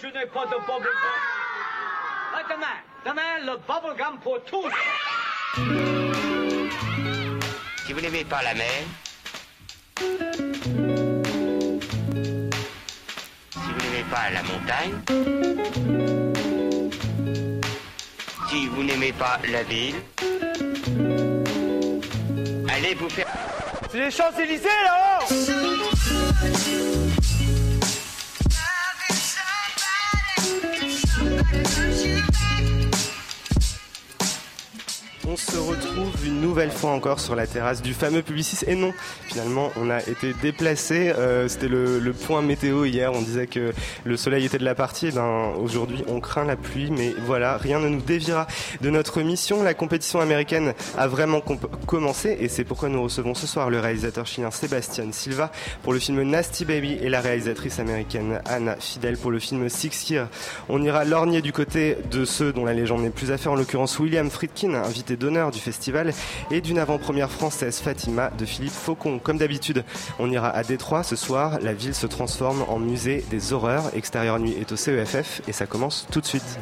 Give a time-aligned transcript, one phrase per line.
[0.00, 1.12] je n'ai pas de bubblegum.
[2.34, 4.70] Ah, demain, demain, le bubblegum pour tous.
[7.86, 8.84] Si vous n'aimez pas la mer,
[9.98, 10.04] si
[13.68, 15.02] vous n'aimez pas la montagne,
[18.48, 20.00] si vous n'aimez pas la ville,
[22.74, 23.26] allez vous faire...
[23.90, 25.26] C'est les Champs-Élysées là-haut
[35.32, 38.66] On se retrouve une nouvelle fois encore sur la terrasse du fameux Publicis.
[38.66, 38.92] Et non,
[39.28, 41.08] finalement, on a été déplacé.
[41.08, 43.10] Euh, C'était le, le point météo hier.
[43.14, 43.72] On disait que
[44.04, 45.06] le soleil était de la partie.
[45.06, 46.90] Eh ben, aujourd'hui, on craint la pluie.
[46.90, 48.46] Mais voilà, rien ne nous déviera
[48.82, 49.62] de notre mission.
[49.62, 51.40] La compétition américaine a vraiment
[51.86, 52.36] commencé.
[52.38, 55.50] Et c'est pourquoi nous recevons ce soir le réalisateur chilien Sébastien Silva
[55.82, 60.10] pour le film Nasty Baby et la réalisatrice américaine Anna Fidel pour le film Six
[60.10, 60.28] Year.
[60.68, 63.56] On ira lorgner du côté de ceux dont la légende n'est plus à faire, en
[63.56, 66.12] l'occurrence William Friedkin, invité d'honneur du festival,
[66.50, 69.20] et d'une avant-première française Fatima de Philippe Faucon.
[69.20, 69.84] Comme d'habitude,
[70.18, 71.58] on ira à Détroit ce soir.
[71.62, 73.94] La ville se transforme en musée des horreurs.
[73.94, 76.58] Extérieur Nuit est au CEFF et ça commence tout de suite.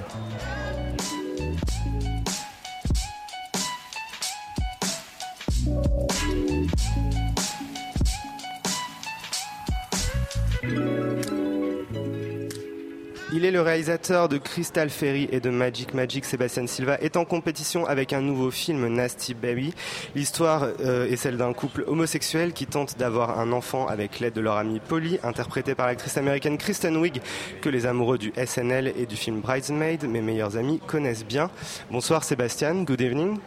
[13.33, 16.25] Il est le réalisateur de Crystal Fairy et de Magic Magic.
[16.25, 19.73] Sébastien Silva est en compétition avec un nouveau film, Nasty Baby.
[20.17, 24.41] L'histoire euh, est celle d'un couple homosexuel qui tente d'avoir un enfant avec l'aide de
[24.41, 27.21] leur amie Polly, interprétée par l'actrice américaine Kristen Wiig,
[27.61, 31.51] que les amoureux du SNL et du film Bridesmaid, mes meilleurs amis, connaissent bien.
[31.93, 33.39] Bonsoir Sébastien, good evening.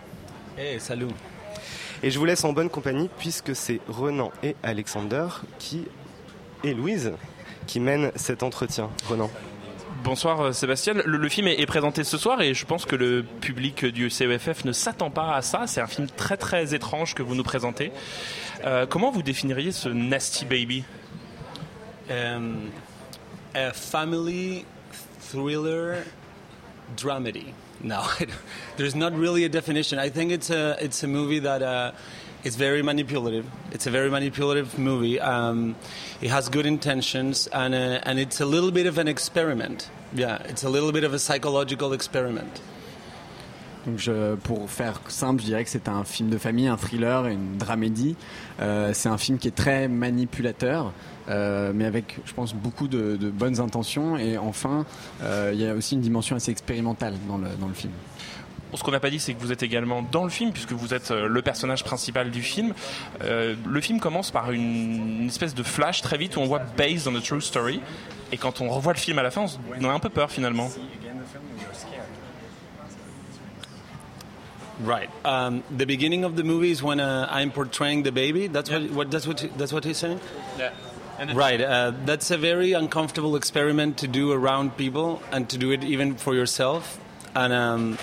[0.58, 1.08] Hey, salut.
[2.02, 5.28] Et je vous laisse en bonne compagnie puisque c'est Renan et Alexander
[5.60, 5.84] qui
[6.64, 7.12] et Louise
[7.68, 8.90] qui mènent cet entretien.
[9.10, 9.30] Renan.
[10.04, 10.96] Bonsoir euh, Sébastien.
[11.06, 14.66] Le, film est, est présenté ce soir et je pense que le public du CEFF
[14.66, 15.66] ne s'attend pas à ça.
[15.66, 17.94] C'est un film très très étrange que vous nous présentez.
[18.66, 20.84] Euh, comment vous définiriez ce Nasty Baby?
[22.10, 22.70] Um,
[23.56, 24.66] a family
[25.32, 26.04] thriller
[26.98, 27.54] dramedy.
[27.82, 28.02] No,
[28.76, 30.00] there's not really a definition.
[30.00, 31.92] I think it's a it's a movie that uh,
[32.44, 33.46] is very manipulative.
[33.72, 35.20] It's a very manipulative movie.
[35.20, 35.76] Um,
[36.22, 39.90] it has good intentions and uh, and it's a little bit of an experiment.
[40.16, 42.62] Yeah, it's a little bit of a psychological experiment.
[43.86, 47.28] Donc je- pour faire simple, je dirais que c'est un film de famille, un thriller
[47.28, 48.16] et une dramédie.
[48.62, 50.94] Euh, c'est un film qui est très manipulateur,
[51.30, 54.16] euh, mais avec, je pense, beaucoup de, de bonnes intentions.
[54.18, 54.86] Et enfin,
[55.22, 57.92] euh, il y a aussi une dimension assez expérimentale dans le, dans le film.
[58.76, 60.94] Ce qu'on n'a pas dit, c'est que vous êtes également dans le film, puisque vous
[60.94, 62.74] êtes euh, le personnage principal du film.
[63.24, 66.62] Euh, le film commence par une, une espèce de flash très vite où on voit
[66.78, 67.82] based on a true story.
[68.32, 69.46] Et quand on revoit le film à la fin,
[69.80, 70.70] on, a un peu peur finalement.
[74.84, 75.10] Right.
[75.24, 78.48] Um, the beginning of the movie is when uh, I'm portraying the baby.
[78.48, 80.20] That's what, what that's what that's what he's saying?
[81.34, 81.62] Right.
[81.62, 86.16] Uh, that's a very uncomfortable experiment to do around people and to do it even
[86.16, 87.00] for yourself.
[87.36, 87.98] And um,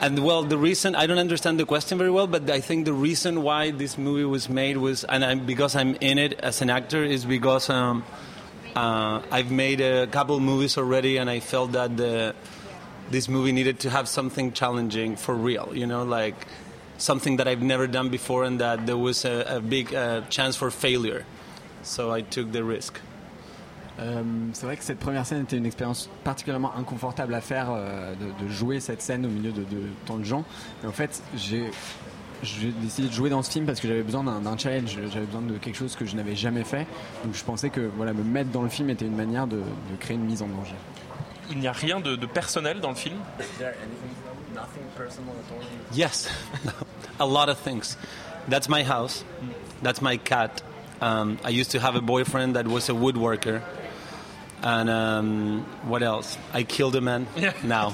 [0.00, 2.92] and well, the reason I don't understand the question very well, but I think the
[2.92, 6.70] reason why this movie was made was, and I'm, because I'm in it as an
[6.70, 8.04] actor, is because um,
[8.74, 12.34] uh, I've made a couple movies already, and I felt that the
[13.10, 16.34] this movie needed to have something challenging for real, you know, like
[16.96, 20.56] something that I've never done before and that there was a, a big uh, chance
[20.56, 21.26] for failure.
[21.82, 23.00] So I took the risk.
[24.00, 24.22] Euh,
[24.52, 28.44] c'est vrai que cette première scène était une expérience particulièrement inconfortable à faire, euh, de,
[28.44, 30.44] de jouer cette scène au milieu de, de tant de gens.
[30.82, 31.70] Et en fait, j'ai
[32.42, 35.24] j'ai décidé de jouer dans ce film parce que j'avais besoin d'un d'un challenge, j'avais
[35.24, 36.86] besoin de quelque chose que je n'avais jamais fait.
[37.24, 39.96] Donc je pensais que voilà, me mettre dans le film était une manière de, de
[39.98, 40.74] créer une mise en danger.
[41.50, 43.16] Il n'y a rien de, de personnel dans le film?
[45.94, 46.28] Yes,
[47.20, 47.96] a lot of things.
[48.48, 49.24] That's my house.
[49.82, 50.62] That's my cat.
[51.00, 53.62] Um, I used to have a boyfriend that was a woodworker.
[54.64, 56.38] And um, what else?
[56.54, 57.26] I killed a man.
[57.36, 57.52] Yeah.
[57.62, 57.90] Now,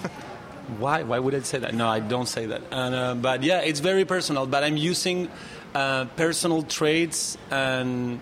[0.79, 1.03] why?
[1.03, 1.75] Why would I say that?
[1.75, 2.63] No, I don't say that.
[2.71, 4.47] And, uh, but yeah, it's very personal.
[4.47, 5.29] But I'm using
[5.75, 8.21] uh, personal traits and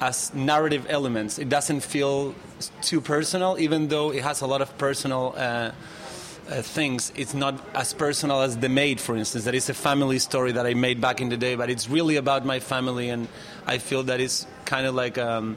[0.00, 1.38] as narrative elements.
[1.38, 2.34] It doesn't feel
[2.82, 5.34] too personal, even though it has a lot of personal.
[5.36, 5.70] Uh,
[6.46, 7.10] uh, things.
[7.16, 9.44] It's not as personal as The Maid, for instance.
[9.44, 12.16] That is a family story that I made back in the day, but it's really
[12.16, 13.28] about my family, and
[13.66, 15.56] I feel that it's kind of like um,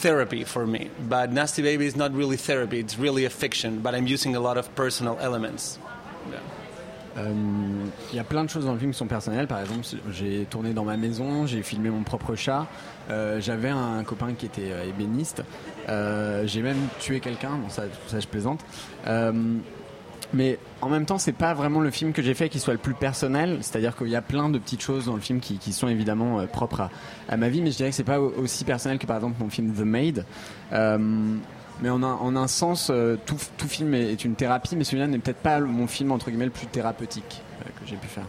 [0.00, 0.90] therapy for me.
[1.08, 3.80] But Nasty Baby is not really therapy; it's really a fiction.
[3.80, 5.78] But I'm using a lot of personal elements.
[8.12, 9.46] Il y a plein de choses dans le film qui sont personnelles.
[9.46, 12.66] Par exemple, j'ai tourné dans ma maison, j'ai filmé mon propre chat.
[13.10, 15.42] Euh, J'avais un copain qui était euh, ébéniste.
[15.88, 17.58] Euh, j'ai même tué quelqu'un.
[17.68, 18.60] Ça, je plaisante.
[20.34, 22.78] Mais en même temps, c'est pas vraiment le film que j'ai fait qui soit le
[22.78, 23.58] plus personnel.
[23.62, 26.46] C'est-à-dire qu'il y a plein de petites choses dans le film qui, sont évidemment euh,
[26.46, 26.88] propres
[27.28, 29.48] à, ma vie, mais je dirais que c'est pas aussi personnel que par exemple mon
[29.48, 30.24] film The Maid.
[30.72, 30.98] Euh,
[31.80, 35.06] mais en un, en un sens, euh, tout, film est, est, une thérapie, mais celui-là
[35.06, 37.42] n'est peut-être pas mon film entre guillemets le plus thérapeutique
[37.80, 38.26] que j'ai pu faire.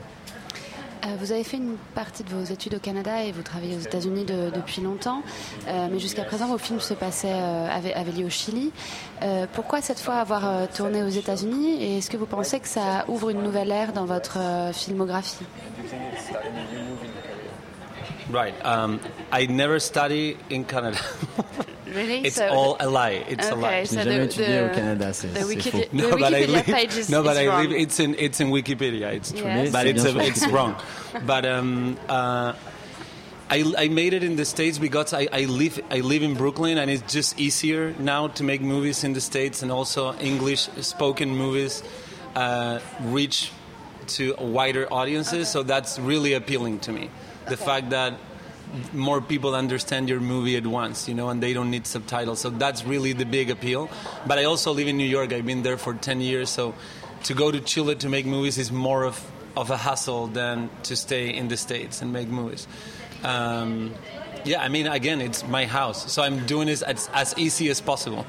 [1.06, 3.80] Euh, vous avez fait une partie de vos études au Canada et vous travaillez aux
[3.80, 5.24] États-Unis de, depuis longtemps,
[5.68, 8.72] euh, mais jusqu'à présent vos films se passaient euh, avaient, lieu au Chili.
[9.22, 13.06] Euh, pourquoi cette fois avoir tourné aux États-Unis et est-ce que vous pensez que ça
[13.08, 14.38] ouvre une nouvelle ère dans votre
[14.74, 15.46] filmographie?
[18.32, 18.54] Right.
[18.64, 19.00] Um,
[19.32, 21.00] I never study in Canada.
[21.94, 22.26] Really?
[22.26, 23.24] It's so all a lie.
[23.28, 23.84] It's okay, a lie.
[23.86, 25.94] So jamais étudié au Canada, c'est faux.
[25.94, 27.72] No, but I live, no, but I live.
[27.72, 29.14] It's in it's in Wikipedia.
[29.14, 29.72] It's true, yes.
[29.72, 30.76] but it's a, it's wrong.
[31.26, 32.54] But um, uh,
[33.52, 36.78] I, I made it in the states because I, I live I live in Brooklyn
[36.78, 41.36] and it's just easier now to make movies in the states and also English spoken
[41.36, 41.82] movies
[42.36, 43.52] uh, reach
[44.08, 45.50] to wider audiences.
[45.50, 47.10] So that's really appealing to me.
[47.48, 47.66] The Okay.
[47.66, 48.14] fact that
[48.94, 52.40] more people understand your movie at once, you know, and they don't need subtitles.
[52.40, 53.90] So that's really the big appeal.
[54.28, 55.34] But I also live in New York.
[55.34, 56.50] I've been there for 10 years.
[56.50, 56.76] So
[57.24, 59.20] to go to Chile to make movies is more of,
[59.58, 62.68] of a hassle than to stay in the States and make movies.
[63.24, 63.94] Um,
[64.46, 66.12] yeah, I mean, again, it's my house.
[66.12, 68.26] So I'm doing this as, as easy as possible.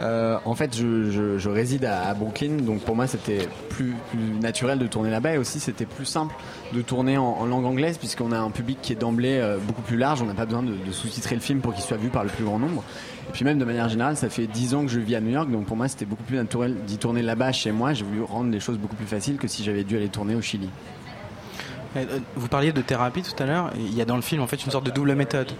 [0.00, 3.94] Euh, en fait, je, réside à, Brooklyn, donc pour moi c'était plus,
[4.40, 6.34] naturel de tourner là-bas et aussi c'était plus simple
[6.72, 9.82] de tourner en, en langue anglaise puisqu'on a un public qui est d'emblée euh, beaucoup
[9.82, 12.08] plus large, on n'a pas besoin de, de sous-titrer le film pour qu'il soit vu
[12.08, 12.82] par le plus grand nombre.
[13.28, 15.30] Et puis même de manière générale, ça fait 10 ans que je vis à New
[15.30, 17.92] York, donc pour moi c'était beaucoup plus naturel d'y tourner là-bas chez moi.
[17.92, 20.40] J'ai voulu rendre les choses beaucoup plus faciles que si j'avais dû aller tourner au
[20.40, 20.68] Chili.
[22.36, 23.70] Vous parliez de thérapie tout à l'heure.
[23.76, 25.50] Il y a dans le film en fait une sorte de double méthode.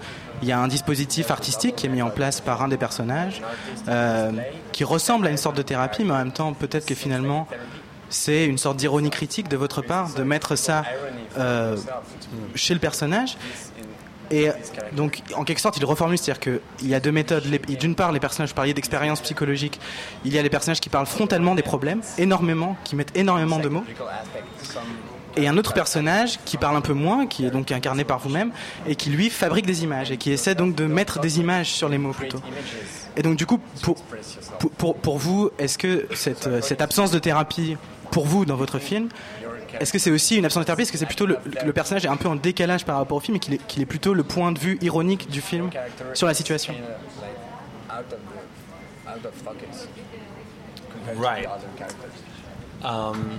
[0.43, 3.43] Il y a un dispositif artistique qui est mis en place par un des personnages,
[3.89, 4.31] euh,
[4.73, 7.49] qui ressemble à une sorte de thérapie, mais en même temps peut-être que finalement
[8.09, 10.85] c'est une sorte d'ironie critique de votre part de mettre ça
[11.39, 11.77] euh,
[12.55, 13.37] chez le personnage.
[14.33, 14.49] Et
[14.93, 17.45] donc, en quelque sorte, il reformule, c'est-à-dire qu'il y a deux méthodes.
[17.81, 19.81] D'une part, les personnages, parliez d'expérience psychologique,
[20.25, 23.69] il y a les personnages qui parlent frontalement des problèmes, énormément, qui mettent énormément de
[23.69, 23.85] mots.
[25.37, 28.53] Et un autre personnage qui parle un peu moins, qui est donc incarné par vous-même,
[28.87, 31.89] et qui lui fabrique des images, et qui essaie donc de mettre des images sur
[31.89, 32.41] les mots plutôt.
[33.17, 33.61] Et donc du coup,
[34.79, 37.77] pour, pour, vous, est-ce que cette, cette absence de thérapie,
[38.11, 39.09] pour vous, dans votre film,
[39.79, 40.83] est-ce que c'est aussi une absence de thérapie?
[40.83, 43.21] Est-ce que c'est plutôt le, le, personnage est un peu en décalage par rapport au
[43.21, 45.71] film et qu'il est, qu est, plutôt le point de vue ironique du film
[46.15, 46.75] sur la situation?
[51.17, 51.49] Right.
[52.83, 53.39] Um,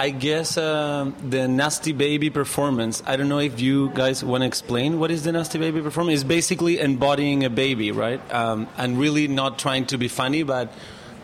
[0.00, 3.02] I guess uh, the Nasty Baby performance.
[3.04, 6.20] I don't know if you guys want to explain what is the Nasty Baby performance.
[6.20, 8.20] It's basically embodying a baby, right?
[8.32, 10.72] Um, and really not trying to be funny, but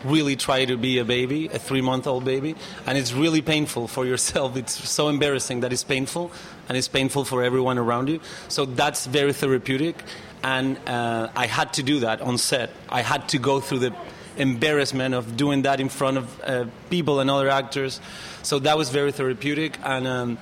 [0.03, 2.55] really try to be a baby, a three-month-old baby,
[2.85, 4.57] and it's really painful for yourself.
[4.65, 6.33] It's so embarrassing that it's painful,
[6.67, 8.19] and it's painful for everyone around you.
[8.49, 9.95] So that's very therapeutic,
[10.43, 12.71] and uh, I had to do that on set.
[12.89, 13.95] I had to go through the
[14.37, 17.99] embarrassment of doing that in front of uh, people and other actors.
[18.43, 20.37] So that was very therapeutic, and um,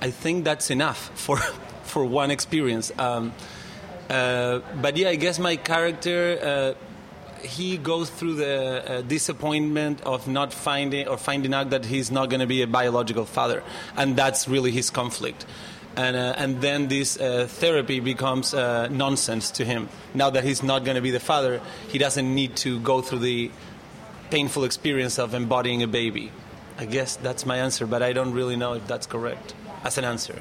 [0.00, 1.38] I think that's enough for
[1.84, 2.92] for one experience.
[2.98, 3.32] Um,
[4.10, 6.38] uh, but yeah, I guess my character.
[6.42, 6.84] Uh,
[7.40, 12.30] he goes through the uh, disappointment of not finding or finding out that he's not
[12.30, 13.62] going to be a biological father,
[13.96, 15.46] and that's really his conflict.
[15.98, 19.88] And, uh, and then this uh, therapy becomes nonsense to him.
[20.14, 23.18] Now that he's not going to be the father, he doesn't need to go through
[23.18, 23.50] the
[24.30, 26.30] painful experience of embodying a baby.
[26.78, 30.04] I guess that's my answer, but I don't really know if that's correct as an
[30.04, 30.40] answer.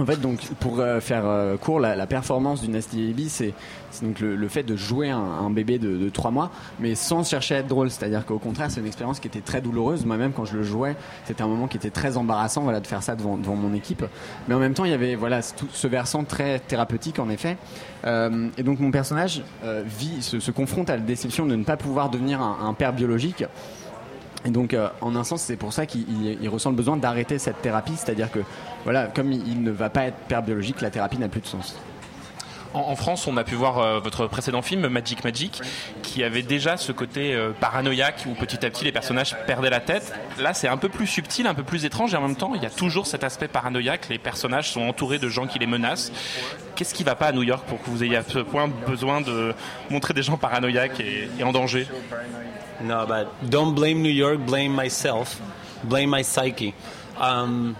[0.00, 3.52] En fait, donc, pour euh, faire euh, court, la, la, performance du Nasty Baby, c'est
[4.00, 7.28] donc le, le, fait de jouer un, un bébé de, de 3 mois, mais sans
[7.28, 7.90] chercher à être drôle.
[7.90, 10.06] C'est-à-dire qu'au contraire, c'est une expérience qui était très douloureuse.
[10.06, 13.02] Moi-même, quand je le jouais, c'était un moment qui était très embarrassant, voilà, de faire
[13.02, 14.04] ça devant, devant mon équipe.
[14.46, 17.56] Mais en même temps, il y avait, voilà, tout ce versant très thérapeutique, en effet.
[18.04, 21.64] Euh, et donc, mon personnage euh, vit, se, se, confronte à la déception de ne
[21.64, 23.44] pas pouvoir devenir un, un père biologique.
[24.44, 26.04] Et donc, euh, en un sens, c'est pour ça qu'il
[26.40, 28.40] il ressent le besoin d'arrêter cette thérapie, c'est-à-dire que,
[28.84, 31.46] voilà, comme il, il, ne va pas être père biologique, la thérapie n'a plus de
[31.46, 31.76] sens.
[32.74, 35.60] En, France, on a pu voir euh, votre précédent film, Magic Magic,
[36.02, 39.80] qui avait déjà ce côté euh, paranoïaque où petit à petit les personnages perdaient la
[39.80, 40.12] tête.
[40.38, 42.62] Là, c'est un peu plus subtil, un peu plus étrange, et en même temps, il
[42.62, 44.08] y a toujours cet aspect paranoïaque.
[44.10, 46.12] Les personnages sont entourés de gens qui les menacent.
[46.76, 49.20] Qu'est-ce qui va pas à New York pour que vous ayez à ce point besoin
[49.20, 49.54] de
[49.90, 51.86] montrer des gens paranoïaques et, et en danger?
[52.80, 54.38] No, but don't blame New York.
[54.38, 55.40] Blame myself.
[55.82, 56.74] Blame my psyche.
[57.20, 57.74] Um,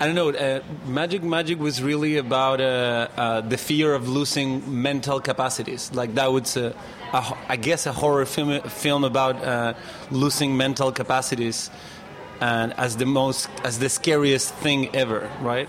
[0.00, 0.30] I don't know.
[0.30, 5.92] Uh, Magic Magic was really about uh, uh, the fear of losing mental capacities.
[5.92, 6.72] Like that was, a,
[7.12, 9.74] a, I guess, a horror film, film about uh,
[10.12, 11.68] losing mental capacities,
[12.40, 15.68] and as the most, as the scariest thing ever, right?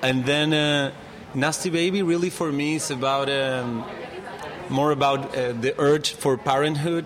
[0.00, 0.92] And then uh,
[1.34, 3.84] Nasty Baby, really for me, is about um,
[4.70, 7.04] more about uh, the urge for parenthood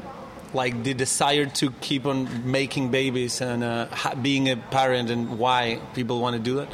[0.55, 5.39] like the desire to keep on making babies and uh, ha- being a parent and
[5.39, 6.69] why people want to do it.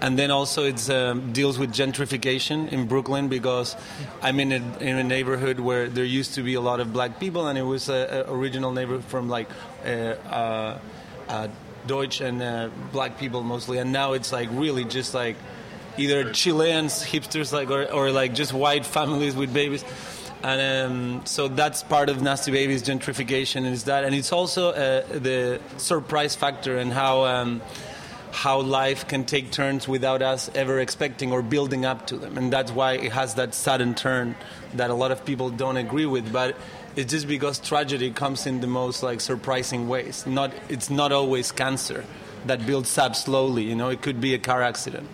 [0.00, 3.76] And then also it um, deals with gentrification in Brooklyn because
[4.20, 7.20] I'm in a, in a neighborhood where there used to be a lot of black
[7.20, 9.48] people and it was a, a original neighborhood from like
[9.84, 10.78] uh, uh,
[11.28, 11.48] uh,
[11.86, 13.78] Deutsch and uh, black people mostly.
[13.78, 15.36] And now it's like really just like
[15.96, 19.84] either Chileans, hipsters, like or, or like just white families with babies
[20.42, 25.06] and um, so that's part of Nasty Baby's gentrification is that, and it's also uh,
[25.06, 27.62] the surprise factor and how um,
[28.32, 32.52] how life can take turns without us ever expecting or building up to them, and
[32.52, 34.34] that's why it has that sudden turn
[34.74, 36.56] that a lot of people don't agree with, but.
[36.94, 40.26] It's just because tragedy comes in the most like surprising ways.
[40.26, 42.04] Not, it's not always cancer
[42.44, 43.62] that builds up slowly.
[43.62, 45.08] You know, it could be a car accident.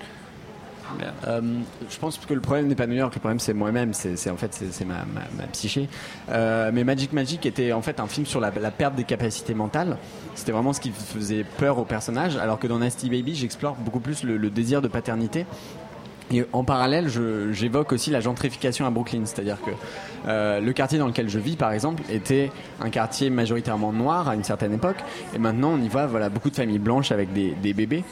[1.27, 1.41] Euh,
[1.89, 4.37] je pense que le problème n'est pas New York, le problème c'est moi-même, c'est en
[4.37, 5.05] fait c'est ma,
[5.37, 5.89] ma, psyché.
[6.31, 9.97] Euh, mais Magic Magic était en fait un film sur la, perte des capacités mentales.
[10.35, 14.01] C'était vraiment ce qui faisait peur au personnage, alors que dans Nasty Baby, j'explore beaucoup
[14.01, 15.47] plus le, désir de paternité.
[16.31, 17.09] Et en parallèle,
[17.53, 19.71] j'évoque aussi la gentrification à Brooklyn, c'est-à-dire que
[20.27, 22.53] euh, le quartier dans lequel je vis, par exemple, était
[22.83, 24.99] un quartier majoritairement noir à une certaine époque,
[25.35, 28.05] et maintenant on y voit voilà beaucoup de familles blanches avec des bébés.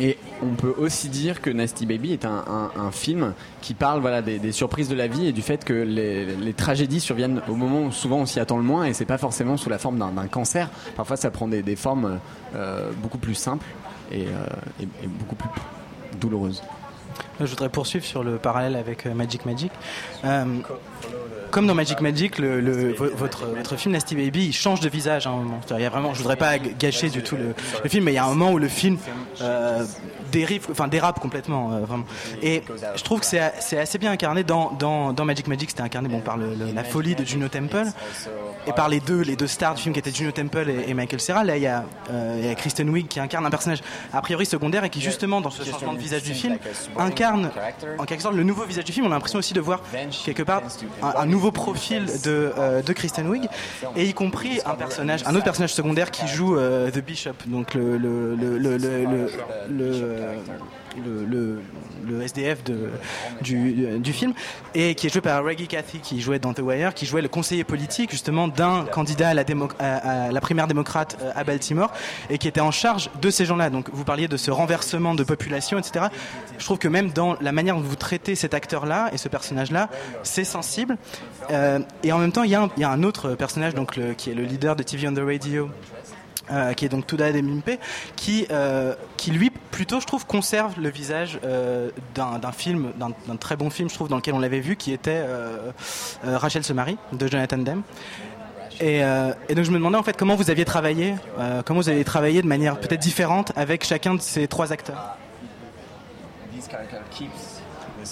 [0.00, 4.00] Et on peut aussi dire que Nasty Baby est un, un- un film qui parle
[4.00, 7.40] voilà, des, des surprises de la vie et du fait que les, les tragédies surviennent
[7.48, 9.78] au moment où souvent on s'y attend le moins et c'est pas forcément sous la
[9.78, 10.70] forme d'un cancer.
[10.96, 12.20] Parfois ça prend des, des formes
[12.54, 13.66] euh, beaucoup plus simples
[14.12, 14.46] et, euh,
[14.80, 15.48] et- et beaucoup plus
[16.20, 16.62] douloureuses.
[17.40, 19.72] Je voudrais poursuivre sur le parallèle avec euh, Magic Magic.
[20.24, 20.44] Euh,
[21.50, 25.60] comme dans Magic Magic, votre, film Nasty Baby, il change de visage à un moment.
[25.70, 27.54] Il y a vraiment, je voudrais pas gâcher du tout le,
[27.88, 28.98] film, mais il y a un moment où le film
[29.40, 29.84] euh,
[30.30, 32.04] dérive, enfin dérape complètement, euh, vraiment.
[32.42, 32.62] Et
[32.96, 35.70] je trouve que c'est assez bien incarné dans, Magic Magic.
[35.70, 37.86] C'était incarné par la folie de Juno Temple
[38.66, 41.20] et par les deux les deux stars du film qui étaient Juno Temple et, Michael
[41.20, 41.44] Cera.
[41.44, 44.20] Là, il y a, euh, il y a Kristen Wiig qui incarne un personnage a
[44.20, 46.58] priori secondaire et qui justement dans ce changement de visage du film
[46.96, 47.50] incarne
[47.98, 49.06] en quelque sorte le nouveau visage du film.
[49.06, 49.80] On a l'impression aussi de voir
[50.24, 50.62] quelque part
[51.02, 53.48] un, un nouveau profil de, euh, de Kristen Wiig
[53.96, 57.74] et y compris un personnage, un autre personnage secondaire qui joue euh, The Bishop, donc
[57.74, 59.28] le le le le le,
[62.06, 62.90] le- SDF de,
[63.42, 64.32] du, du film,
[64.74, 67.28] et qui est joué par Reggie Cathy, qui jouait dans The Wire, qui jouait le
[67.28, 71.92] conseiller politique justement d'un candidat à la, démo- à la primaire démocrate euh, à Baltimore,
[72.30, 73.68] et qui était en charge de ces gens-là.
[73.70, 76.06] Donc vous parliez de ce renversement de population, etc.
[76.58, 79.90] Je trouve que même dans la manière dont vous traitez cet acteur-là et ce personnage-là,
[80.22, 80.96] c'est sensible.
[81.50, 84.42] Euh, et en même temps, il y, a un- autre personnage donc, qui est le
[84.42, 85.70] leader de TV on the Radio,
[86.50, 87.78] euh, qui est donc Touda Demimpe,
[88.16, 91.38] qui, euh, qui lui plutôt je trouve conserve le visage
[92.14, 95.22] d'un film, d'un très bon film je trouve dans lequel on l'avait vu, qui était
[96.24, 97.82] Rachel se marie de Jonathan Demme.
[98.80, 101.14] Et, donc je me demandais en fait comment vous aviez travaillé,
[101.64, 105.16] comment vous aviez travaillé de manière peut-être différente avec chacun de ces trois acteurs?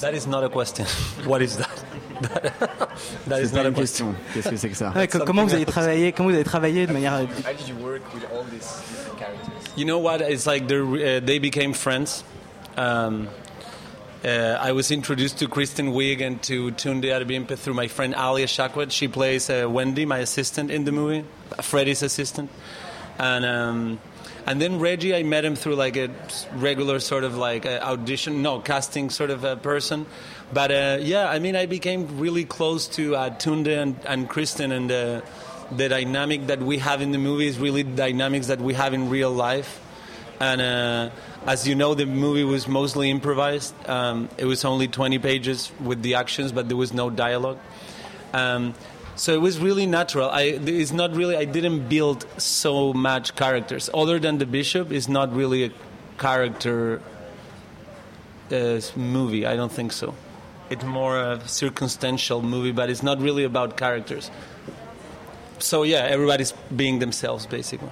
[0.00, 0.85] That is not a question.
[1.26, 1.86] What is that?
[3.28, 4.12] that is C'est pas not a question.
[4.12, 4.14] question.
[4.35, 6.87] Qu'est-ce que c'est que ça Ouais, co- comment vous avez travaillé, comment vous avez travaillé
[6.87, 7.26] de manière euh,
[9.76, 10.20] You know what?
[10.23, 12.25] It's like they're, uh, they became friends.
[12.76, 13.28] Um,
[14.25, 18.46] uh, I was introduced to Kristen Wiig and to Tunde Adebimpe through my friend Alia
[18.46, 18.90] Shakwat.
[18.90, 21.25] She plays uh, Wendy, my assistant in the movie,
[21.61, 22.50] Freddy's assistant.
[23.18, 23.99] And um,
[24.46, 26.08] and then Reggie, I met him through like a
[26.54, 30.06] regular sort of like uh, audition, no casting sort of a person.
[30.53, 34.73] But uh, yeah, I mean, I became really close to uh, Tunde and, and Kristen,
[34.73, 35.21] and uh,
[35.73, 39.11] the dynamic that we have in the movie is really dynamics that we have in
[39.11, 39.81] real life.
[40.38, 41.11] And uh,
[41.47, 43.75] as you know, the movie was mostly improvised.
[43.88, 47.59] Um, it was only 20 pages with the actions, but there was no dialogue.
[48.33, 48.75] Um,
[49.17, 50.29] so it was really natural.
[50.29, 51.37] I, it's not really.
[51.37, 53.88] I didn't build so much characters.
[53.95, 55.71] Other than the bishop, is not really a
[56.19, 57.00] character
[58.53, 59.47] uh, movie.
[59.47, 60.15] I don't think so.
[60.70, 64.30] It's more a circumstantial movie, but it's not really about characters.
[65.58, 67.90] So yeah, everybody's being themselves basically.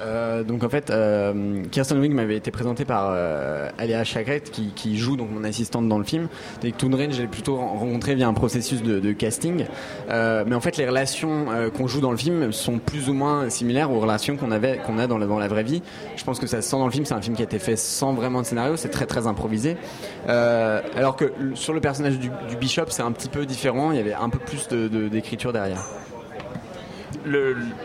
[0.00, 4.96] Euh, donc en fait, euh, Kirsten Wiig m'avait été présentée par euh, Aléa qui, qui
[4.98, 6.28] joue donc mon assistante dans le film.
[6.62, 9.64] Et que Toon Range, j'ai plutôt rencontré via un processus de, de casting.
[10.10, 13.14] Euh, mais en fait, les relations euh, qu'on joue dans le film sont plus ou
[13.14, 15.82] moins similaires aux relations qu'on avait qu'on a dans la, vraie vie.
[16.16, 17.04] Je pense que ça se sent dans le film.
[17.04, 18.76] C'est un film qui a été fait sans vraiment de scénario.
[18.76, 19.76] C'est très très improvisé.
[20.26, 23.90] Alors que sur le personnage du, du Bishop, c'est un petit peu différent.
[23.92, 25.82] Il y avait un peu plus de- de- d'écriture derrière.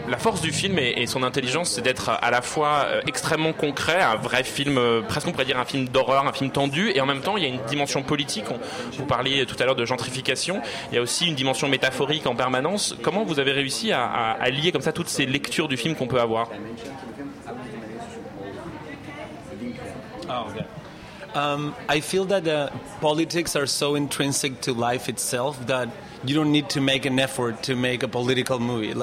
[0.08, 4.00] La force du film et, son intelligence, c'est d'être à la fois euh, extrêmement concret,
[4.00, 7.02] un vrai film, euh, presque on pourrait dire un film d'horreur, un film tendu, et
[7.02, 8.46] en même temps il y a une dimension politique.
[8.98, 12.36] Vous parliez tout à l'heure de gentrification, il y a aussi une dimension métaphorique en
[12.36, 12.96] permanence.
[13.02, 16.22] Comment vous avez réussi à, lier comme ça toutes ces lectures du film qu'on peut
[16.22, 16.50] avoir?
[20.30, 20.66] Oh, okay.
[21.34, 22.70] Um, I feel that uh,
[23.00, 25.88] politics are so intrinsic to life itself that
[26.26, 28.94] you don't need to make effort to make a political movie.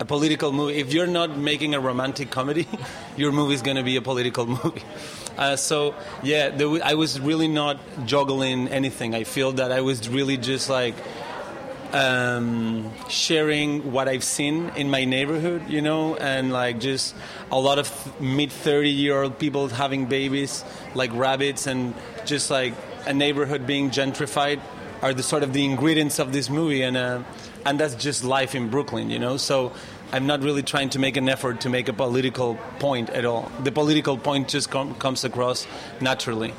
[0.00, 2.66] A political movie, if you're not making a romantic comedy,
[3.16, 4.82] your movie is going to be a political movie.
[5.36, 9.14] Uh, so yeah, w- I was really not juggling anything.
[9.14, 10.94] I feel that I was really just like
[11.92, 17.14] um, sharing what I've seen in my neighborhood, you know, and like just
[17.50, 20.64] a lot of mid 30 year old people having babies
[20.94, 21.94] like rabbits and
[22.26, 22.74] just like
[23.06, 24.60] a neighborhood being gentrified
[25.00, 27.22] are the sort of the ingredients of this movie and uh,
[27.64, 29.36] and that's just life in Brooklyn, you know.
[29.36, 29.72] So
[30.12, 33.50] I'm not really trying to make an effort to make a political point at all.
[33.62, 35.66] The political point just com- comes across
[36.00, 36.54] naturally.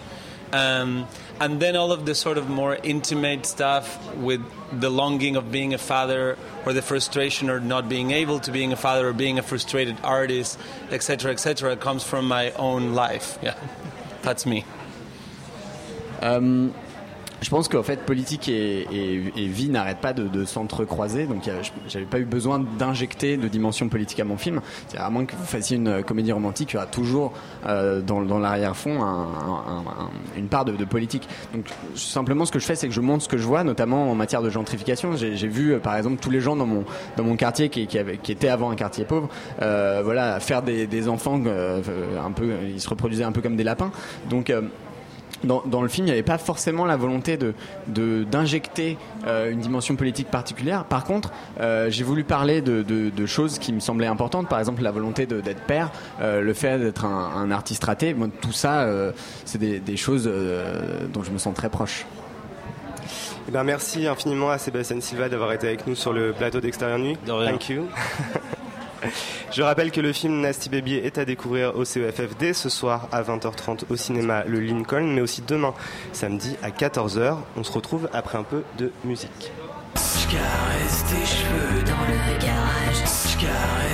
[0.51, 1.07] Um,
[1.39, 4.41] and then all of the sort of more intimate stuff with
[4.77, 8.73] the longing of being a father or the frustration or not being able to being
[8.73, 10.59] a father or being a frustrated artist
[10.91, 13.55] etc etc comes from my own life yeah
[14.21, 14.65] that's me
[16.21, 16.69] Euh,
[17.41, 18.85] je pense qu'en fait, politique et,
[19.35, 21.25] vie n'arrêtent pas de, s'entrecroiser.
[21.25, 21.49] Donc,
[21.87, 24.61] j'avais pas eu besoin d'injecter de dimension politique à mon film.
[24.97, 27.33] À moins que vous fassiez une euh, comédie romantique, il y aura toujours
[27.67, 31.27] euh, dans, l'arrière-fond un- un- un- une part de, politique.
[31.53, 31.65] Donc,
[31.95, 34.15] simplement, ce que je fais, c'est que je montre ce que je vois, notamment en
[34.15, 35.15] matière de gentrification.
[35.15, 38.75] J'ai vu, euh, par exemple, tous les gens dans mon quartier qui, qui, avant un
[38.75, 39.29] quartier pauvre,
[39.61, 41.81] euh, voilà, faire des, des enfants euh,
[42.23, 43.91] un peu, ils se reproduisaient un peu comme des lapins.
[44.29, 44.61] Donc euh,
[45.43, 47.53] dans, dans le film, il n'y avait pas forcément la volonté de
[47.87, 50.85] d'injecter euh, une dimension politique particulière.
[50.85, 54.47] Par contre, euh, j'ai voulu parler de, de- de choses qui me semblaient importantes.
[54.49, 58.13] Par exemple, la volonté d'être père, euh, le fait d'être un, un artiste raté.
[58.13, 59.11] Moi, tout ça, euh,
[59.45, 62.05] c'est des, des choses euh, dont je me sens très proche.
[63.47, 66.99] Eh ben, merci infiniment à Sébastien Silva d'avoir été avec nous sur le plateau d'Extérieur
[66.99, 67.17] Nuit.
[67.25, 67.51] De rien.
[67.51, 67.87] Thank you.
[69.51, 73.07] Je rappelle que le film Nasty Baby est à découvrir au CEFF dès ce soir
[73.11, 75.73] à 20h30 au cinéma Le Lincoln, mais aussi demain,
[76.13, 77.37] samedi à 14h.
[77.57, 79.51] On se retrouve après un peu de musique.
[81.09, 83.88] Tes cheveux dans le garage.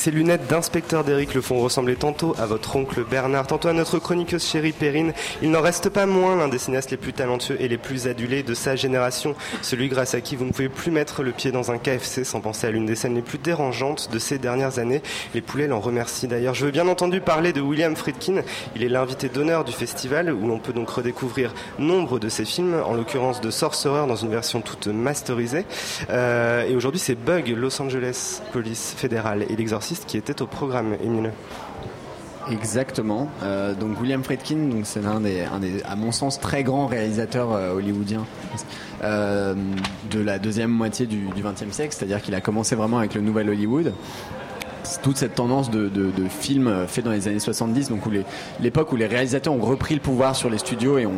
[0.00, 3.98] Ces lunettes d'inspecteur d'Eric le font ressembler tantôt à votre oncle Bernard, tantôt à notre
[3.98, 7.68] chroniqueuse chérie Perrine, il n'en reste pas moins l'un des cinéastes les plus talentueux et
[7.68, 9.34] les plus adulés de sa génération.
[9.60, 12.40] Celui grâce à qui vous ne pouvez plus mettre le pied dans un KFC sans
[12.40, 15.02] penser à l'une des scènes les plus dérangeantes de ces dernières années.
[15.34, 16.54] Les poulets l'en remercient d'ailleurs.
[16.54, 18.40] Je veux bien entendu parler de William Friedkin.
[18.76, 22.82] Il est l'invité d'honneur du festival où l'on peut donc redécouvrir nombre de ses films,
[22.86, 25.66] en l'occurrence de Sorcerer dans une version toute masterisée.
[26.08, 29.56] Euh, et aujourd'hui, c'est Bug, Los Angeles Police fédérale et
[30.06, 31.32] qui était au programme, Émile.
[32.50, 33.28] Exactement.
[33.42, 36.86] Euh, donc William Friedkin, donc c'est l'un des, un des, à mon sens, très grands
[36.86, 38.26] réalisateurs euh, hollywoodiens
[39.04, 39.54] euh,
[40.10, 41.94] de la deuxième moitié du XXe siècle.
[41.96, 43.92] C'est-à-dire qu'il a commencé vraiment avec le nouvel Hollywood.
[45.02, 45.90] Toute cette tendance de,
[46.28, 48.10] films faits dans les années 70, donc où
[48.60, 51.12] l'époque où les réalisateurs ont repris le pouvoir sur les studios et ont,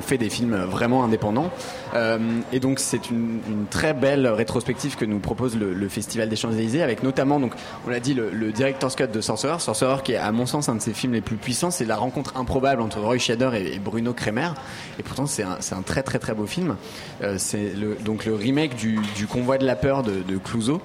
[0.00, 1.50] fait des films vraiment indépendants.
[1.94, 2.18] Euh,
[2.52, 7.02] et donc c'est une, très belle rétrospective que nous propose le, Festival des Champs-Élysées, avec
[7.02, 7.54] notamment, donc
[7.86, 9.58] on l'a dit, le, le director's cut de Sorcerer.
[9.58, 11.96] Sorcerer qui est à mon sens un de ses films les plus puissants, c'est la
[11.96, 14.50] rencontre improbable entre Roy Scheider et, Bruno Kremer.
[14.98, 16.76] Et pourtant c'est un, très très très beau film.
[17.22, 17.72] Euh, c'est
[18.04, 20.80] donc le remake du, du Convoi de la peur de, de Clouseau.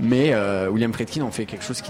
[0.00, 1.82] Mais euh, William Friedkin en fait quelque chose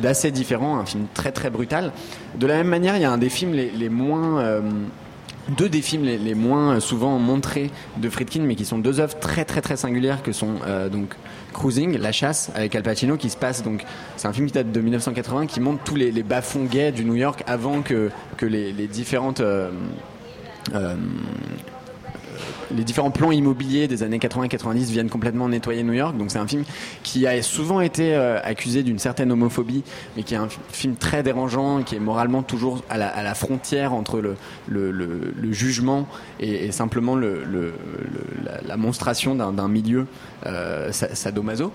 [0.00, 1.92] d'assez différent, un film très très brutal.
[2.36, 4.60] De la même manière, il y a un des films les, moins euh,
[5.56, 9.44] deux des films les, moins souvent montrés de Friedkin, mais qui sont deux œuvres très
[9.44, 11.14] très très singulières que sont euh, donc
[11.52, 13.84] Cruising, La Chasse avec Al Pacino, qui se passe donc
[14.16, 17.04] c'est un film qui date de 1980, qui montre tous les, les bas-fonds gays du
[17.04, 19.42] New York avant que que les, différentes
[22.74, 26.16] les différents plans immobiliers des années 80-90 viennent complètement nettoyer New York.
[26.16, 26.64] Donc c'est un film
[27.02, 29.82] qui a souvent été euh, accusé d'une certaine homophobie,
[30.16, 34.20] mais qui est un film très dérangeant, qui est moralement toujours à la, frontière entre
[34.20, 36.06] le, jugement
[36.40, 40.06] et, simplement le, le- le- la, la monstration d'un milieu
[40.46, 41.72] euh, sa- sadomaso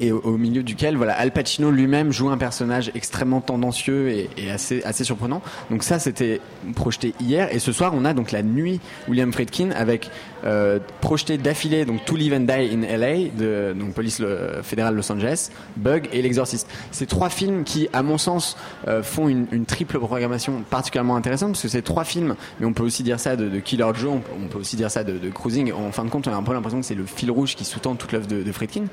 [0.00, 4.82] et au, milieu duquel voilà Al Pacino lui-même joue un personnage extrêmement tendancieux et, assez
[4.84, 5.42] assez surprenant.
[5.70, 6.40] Donc ça c'était
[6.74, 10.10] projeté hier et ce soir on a donc la nuit William Friedkin avec
[10.44, 14.94] euh, projeté d'affilée donc To Live and Die in LA de donc police le- fédérale
[14.94, 16.68] Los Angeles, Bug et l'Exorciste.
[16.92, 18.56] Ces trois films qui à mon sens
[18.86, 22.84] euh, font une, triple programmation particulièrement intéressante parce que c'est trois films mais on peut
[22.84, 25.72] aussi dire ça de, de Killer Joe, on peut, aussi dire ça de, Cruising.
[25.72, 27.64] En fin de compte on a un peu l'impression que c'est le fil rouge qui
[27.64, 28.84] sous-tend toute l'œuvre de, Friedkin.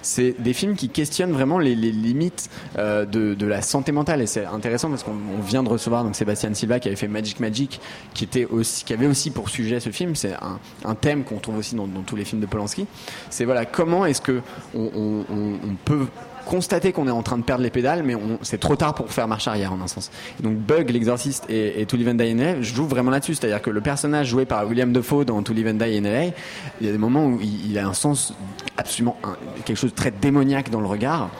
[0.00, 4.20] C'est films qui questionnent vraiment les, limites euh, de, de la santé mentale.
[4.22, 7.08] Et c'est intéressant parce qu'on on vient de recevoir donc Sébastien Silva qui avait fait
[7.08, 7.80] Magic Magic
[8.14, 10.14] qui était aussi qui avait aussi pour sujet ce film.
[10.14, 12.86] C'est un, un thème qu'on trouve aussi dans, tous les films de Polanski.
[13.30, 14.40] C'est voilà comment est-ce que
[14.74, 16.06] on, on- on- on peut
[16.44, 19.28] constater qu'on est en train de perdre les pédales, mais c'est trop tard pour faire
[19.28, 20.10] marche arrière en un sens.
[20.40, 24.44] Donc Bug, l'exorciste et, et To Live jouent vraiment là-dessus, c'est-à-dire que le personnage joué
[24.44, 27.86] par William Dafoe dans To Live and il y a des moments où il, a
[27.86, 28.34] un sens
[28.76, 29.16] absolument
[29.64, 31.30] quelque chose de très démoniaque dans le regard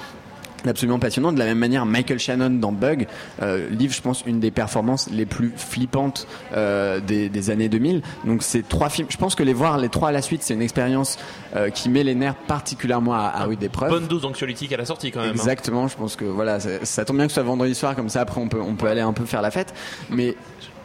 [0.71, 1.33] absolument passionnant.
[1.33, 3.07] De la même manière, Michael Shannon dans Bug
[3.43, 8.03] euh, livre, je pense, une des performances les plus flippantes euh, des, des années 2000.
[8.25, 10.55] Donc ces trois films, je pense que les voir les trois à la suite, c'est
[10.55, 11.19] une expérience
[11.57, 13.91] euh, qui met les nerfs particulièrement à, à rude épreuve.
[13.91, 15.31] Bonne dose d'anxiolytique à la sortie quand même.
[15.31, 15.33] hein.
[15.35, 18.09] Exactement, je pense que voilà, ça, ça tombe bien que ce soit vendredi soir, comme
[18.09, 19.73] ça après on peut, on peut aller un peu faire la fête.
[20.11, 20.35] Mais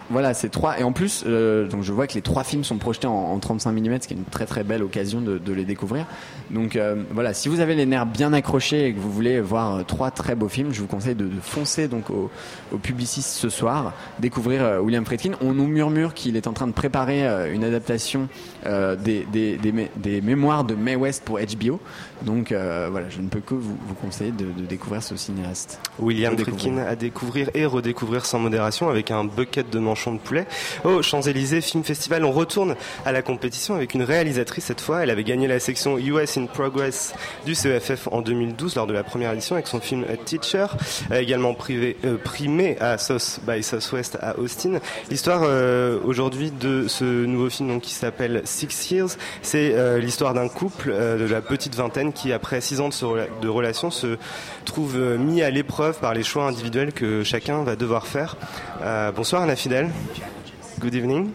[0.10, 0.80] voilà, c'est trois.
[0.80, 3.40] Et en plus, euh, donc je vois que les trois films sont projetés en, en
[3.40, 6.06] 35 mm, ce qui est une très très belle occasion de, de les découvrir.
[6.52, 9.76] Donc euh, voilà, si vous avez les nerfs bien accrochés et que vous voulez voir
[9.76, 12.30] euh, trois très beaux films, je vous conseille de, de foncer donc au,
[12.72, 15.32] au Publicis ce soir, découvrir euh, William Friedkin.
[15.42, 18.28] On nous murmure qu'il est en train de préparer une adaptation
[18.66, 21.80] des, des, des, mé- des mémoires de Mae West pour HBO.
[22.22, 25.80] Donc voilà, je ne peux que vous, vous conseiller de, de découvrir ce cinéaste.
[26.00, 26.38] William.
[26.38, 30.46] Friedkin à découvrir et redécouvrir sans modération avec un bucket de manchons de poulet.
[30.84, 35.02] Au Champs-Élysées Film Festival, on retourne à la compétition avec une réalisatrice cette fois.
[35.02, 39.04] Elle avait gagné la section US in Progress du CEFF en 2012 lors de la
[39.04, 40.68] première édition avec son film Teacher,
[41.12, 44.80] euh, également privé, euh, primé à South by Southwest à Austin.
[45.10, 49.10] L'histoire euh, aujourd'hui de ce nouveau film qui s'appelle Six Years,
[49.42, 53.90] c'est l'histoire d'un couple de la petite vingtaine qui, après six ans de, de relation,
[53.90, 54.18] se
[54.66, 58.36] trouve mis à l'épreuve par les choix individuels que chacun va devoir faire.
[59.16, 59.87] Bonsoir Anna Fidel.
[60.80, 61.32] Good evening.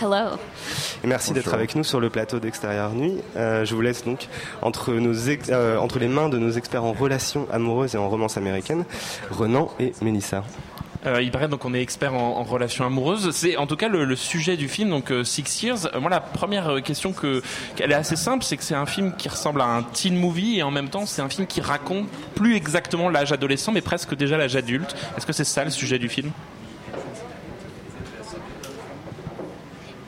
[0.00, 0.36] Hello.
[1.02, 3.18] Et merci d'être avec nous sur le plateau d'Extérieur Nuit.
[3.36, 4.28] Euh, je vous laisse donc
[4.62, 8.08] entre, nos ex- euh, entre les mains de nos experts en relations amoureuses et en
[8.08, 8.84] romance américaine,
[9.30, 10.44] Renan et Mélissa.
[11.06, 13.30] Euh, il paraît donc qu'on est expert en, en relations amoureuses.
[13.30, 15.86] C'est en tout cas le, le sujet du film, donc euh, Six Years.
[15.94, 17.42] Euh, moi, la première euh, question que
[17.76, 20.58] qu'elle est assez simple, c'est que c'est un film qui ressemble à un teen movie
[20.58, 24.14] et en même temps, c'est un film qui raconte plus exactement l'âge adolescent, mais presque
[24.16, 24.96] déjà l'âge adulte.
[25.16, 26.30] Est-ce que c'est ça le sujet du film?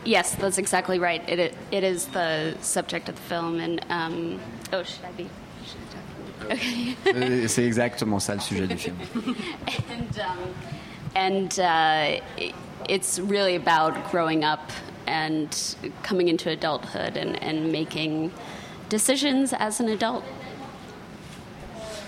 [0.04, 1.22] Yes, that's exactly right.
[1.28, 4.40] It, it, it is the subject of the film, and um,
[4.72, 5.28] oh, should I be?
[5.66, 6.56] should I talk?
[7.12, 7.46] Okay.
[7.48, 8.96] C'est exactement ça le sujet du film.
[9.90, 10.38] and um,
[11.14, 12.54] and uh, it-
[12.88, 14.60] it's really about growing up
[15.06, 15.48] and
[16.02, 18.30] coming into adulthood and, and making
[18.90, 20.22] decisions as an adult.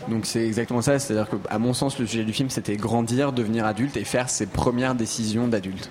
[0.08, 3.32] Donc c'est exactement ça, c'est-à-dire que à mon sens le sujet du film c'était grandir,
[3.32, 5.90] devenir adulte et faire ses premières décisions d'adulte.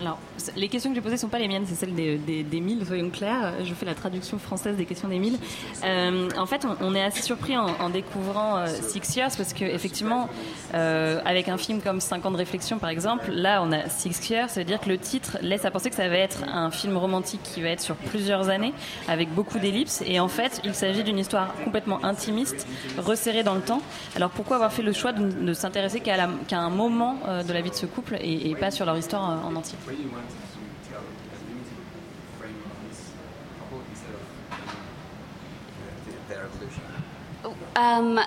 [0.00, 0.18] Alors,
[0.56, 3.10] les questions que j'ai posées ne sont pas les miennes, c'est celles des- des- soyons
[3.10, 3.54] clairs.
[3.64, 5.38] Je fais la traduction française des questions d'Émile.
[5.84, 10.28] Euh, en fait, on, est assez surpris en, découvrant euh, Six Years parce qu'effectivement,
[10.72, 14.50] avec un film comme 5 ans de réflexion par exemple, là on a Six Years,
[14.50, 16.96] ça veut dire que le titre laisse à penser que ça va être un film
[16.96, 18.72] romantique qui va être sur plusieurs années
[19.08, 20.02] avec beaucoup d'ellipses.
[20.06, 22.66] Et en fait, il s'agit d'une histoire complètement intimiste,
[22.98, 23.82] resserrée dans le temps.
[24.14, 27.60] Alors pourquoi avoir fait le choix de ne s'intéresser qu'à un moment euh, de la
[27.60, 29.76] vie de ce couple et, et pas sur leur histoire euh, en entier?
[37.76, 38.18] Um,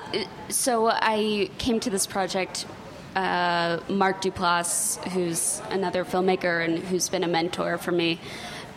[0.50, 2.68] so I came to this project.
[3.16, 8.20] Uh, Mark Duplass, who's another filmmaker and who's been a mentor for me,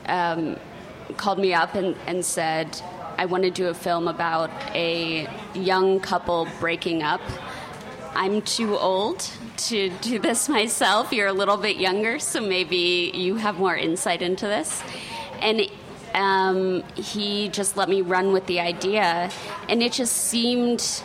[0.07, 0.57] um,
[1.19, 2.81] called me up and, and said,
[3.19, 7.21] I want to do a film about a young couple breaking up.
[8.15, 9.31] I'm too old
[9.69, 11.13] to do this myself.
[11.13, 14.83] You're a little bit younger, so maybe you have more insight into this.
[15.43, 15.61] And
[16.14, 19.31] um, he just let me run with the idea,
[19.68, 21.03] and it just seemed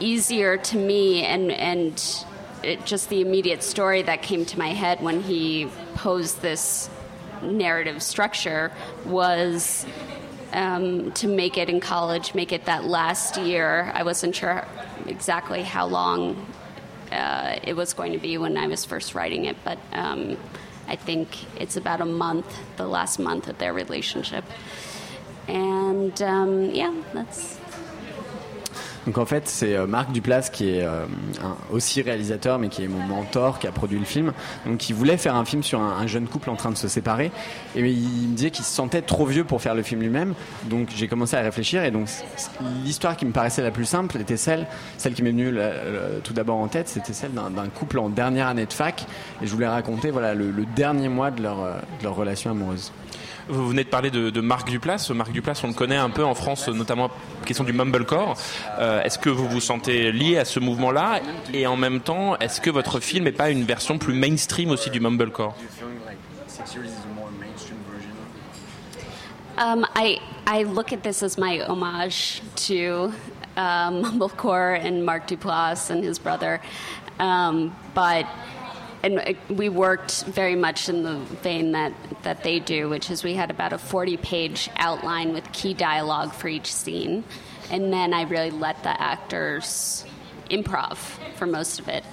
[0.00, 2.24] easier to me and and
[2.62, 6.88] it, just the immediate story that came to my head when he posed this
[7.42, 8.72] narrative structure
[9.04, 9.86] was
[10.52, 13.90] um, to make it in college, make it that last year.
[13.94, 14.66] I wasn't sure
[15.06, 16.46] exactly how long
[17.12, 20.36] uh, it was going to be when I was first writing it, but um,
[20.88, 21.28] I think
[21.60, 24.44] it's about a month, the last month of their relationship.
[25.46, 27.57] And um, yeah, that's
[29.08, 31.06] Donc en fait, c'est euh, Marc Duplass qui est euh,
[31.70, 34.34] aussi réalisateur, mais qui est mon mentor, qui a produit le film.
[34.66, 36.88] Donc il voulait faire un film sur un, un jeune couple en train de se
[36.88, 37.30] séparer,
[37.74, 40.34] et il me disait qu'il se sentait trop vieux pour faire le film lui-même.
[40.66, 42.06] Donc j'ai commencé à réfléchir, et donc
[42.84, 44.66] l'histoire qui me paraissait la plus simple était celle,
[44.98, 45.56] celle qui m'est venue
[46.22, 49.06] tout d'abord en tête, c'était celle d'un couple en dernière année de fac,
[49.40, 52.92] et je voulais raconter voilà le, dernier mois de leur, euh, de leur relation amoureuse.
[53.48, 55.10] Vous venez de parler de, Marc Duplass.
[55.10, 57.10] Marc Duplass, on le connaît un peu en France, notamment
[57.46, 58.36] question du mumblecore.
[58.78, 61.20] Euh, est-ce que vous vous sentez lié à ce mouvement-là?
[61.54, 64.90] Et en même temps, est-ce que votre film n'est pas une version plus mainstream aussi
[64.90, 65.54] du mumblecore?
[69.58, 73.12] Um, I I look at this as my homage to
[73.56, 76.60] um, Mumblecore and Mark Duplass and his brother,
[77.18, 77.74] um,
[79.02, 83.34] and we worked very much in the vein that that they do, which is we
[83.34, 87.24] had about a forty-page outline with key dialogue for each scene,
[87.70, 90.04] and then I really let the actors
[90.50, 90.96] improv
[91.36, 92.04] for most of it.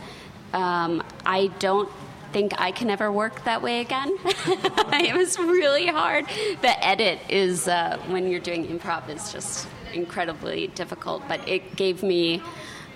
[0.53, 1.89] Um, I don't
[2.31, 4.13] think I can ever work that way again.
[4.25, 6.25] it was really hard.
[6.61, 12.03] The edit is uh, when you're doing improv is just incredibly difficult, but it gave
[12.03, 12.41] me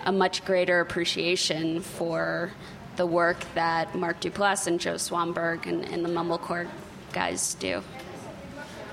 [0.05, 2.51] a much greater appreciation for
[2.99, 6.67] the work that Mark Duplass and Joe Swanberg and, and the Mumblecore
[7.13, 7.81] guys do.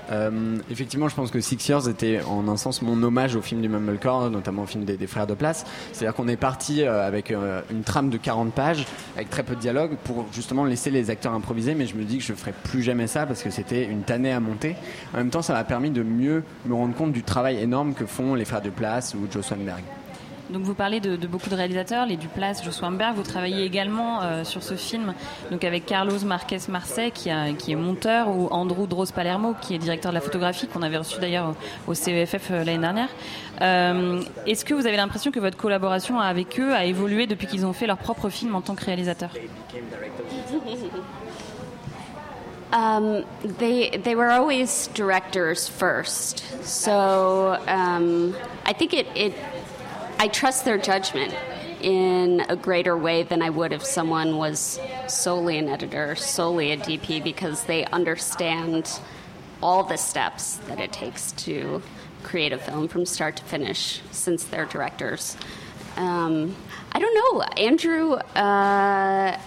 [0.09, 3.61] Euh, effectivement, je pense que Six Years était en un sens mon hommage au film
[3.61, 5.65] du Mumblecore, notamment au film des, frères de place.
[5.91, 8.85] C'est-à-dire qu'on est parti euh, avec euh, une trame de 40 pages,
[9.17, 12.19] avec très peu de dialogue, pour justement laisser les acteurs improviser, mais je me dis
[12.19, 14.77] que je ferai plus jamais ça parce que c'était une tannée à monter.
[15.13, 18.05] En même temps, ça m'a permis de mieux me rendre compte du travail énorme que
[18.05, 19.83] font les frères de place ou Joe Swanberg.
[20.49, 23.15] Donc vous parlez de, beaucoup de réalisateurs, les Duplass, Joe Swanberg.
[23.15, 25.13] Vous travaillez également euh, sur ce film,
[25.51, 29.77] donc avec Carlos Marquez Marseille, qui, a- est monteur, ou Andrew Droz Palermo, qui est
[29.77, 31.53] directeur de la photographie, qu'on avait reçu d'ailleurs
[31.87, 33.09] au, au CEFF euh, l'année dernière.
[33.61, 37.65] Euh, Est-ce que vous avez l'impression que votre collaboration avec eux a évolué depuis qu'ils
[37.65, 39.29] ont fait leur propre film en tant que réalisateur?
[42.73, 43.23] Um,
[43.59, 49.07] they they were always directors first, so um, I think it
[50.19, 51.35] I trust their judgment
[51.79, 56.77] in a greater way than I would if someone was solely an editor, solely a
[56.77, 58.99] DP, because they understand
[59.61, 61.83] all the steps that it takes to
[62.23, 65.37] create a film from start to finish, since they're directors.
[65.97, 66.55] Um,
[66.91, 68.13] I don't know, Andrew.
[68.13, 69.39] Uh,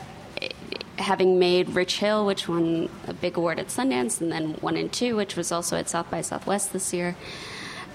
[0.99, 4.93] having made Rich Hill, which won a big award at Sundance, and then one and
[4.93, 7.17] two, which was also at South by Southwest this year.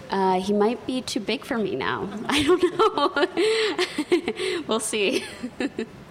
[0.09, 2.07] Uh, he might be too big for me now.
[2.27, 4.63] I don't know.
[4.67, 5.23] we'll see.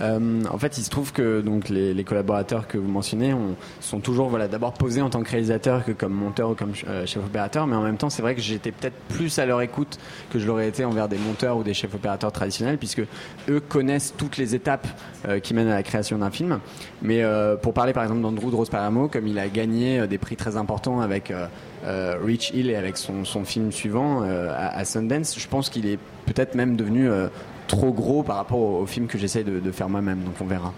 [0.00, 4.00] Euh, en fait, il se trouve que donc les, collaborateurs que vous mentionnez ont- sont
[4.00, 7.24] toujours voilà d'abord posés en tant que réalisateur que comme monteur ou comme euh, chef
[7.24, 9.98] opérateur, mais en même temps, c'est vrai que j'étais peut-être plus à leur écoute
[10.30, 13.02] que je l'aurais été envers des monteurs ou des chefs opérateurs traditionnels, puisque
[13.48, 14.86] eux connaissent toutes les étapes
[15.28, 16.58] euh, qui mènent à la création d'un film.
[17.02, 17.22] Mais
[17.62, 21.32] pour parler par exemple d'Andrew de comme il a gagné des prix très importants avec
[21.84, 26.76] Rich Hill et avec son, film suivant à, Sundance, je pense qu'il est peut-être même
[26.76, 27.08] devenu
[27.66, 30.22] trop gros par rapport au, au film que j'essaye de, de faire moi-même.
[30.22, 30.72] Donc on verra.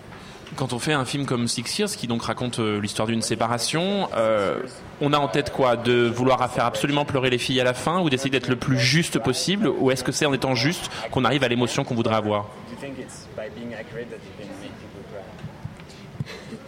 [0.54, 4.08] Quand on fait un film comme Six Years, qui donc raconte euh, l'histoire d'une séparation,
[4.16, 4.62] euh,
[5.00, 5.76] on a en tête quoi?
[5.76, 8.78] De vouloir faire absolument pleurer les filles à la fin, ou d'essayer d'être le plus
[8.78, 12.14] juste possible, ou est-ce que c'est en étant juste qu'on arrive à l'émotion qu'on voudrait
[12.14, 12.46] avoir?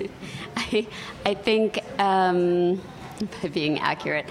[0.72, 0.86] I,
[1.24, 2.78] I think um,
[3.42, 4.26] by being accurate.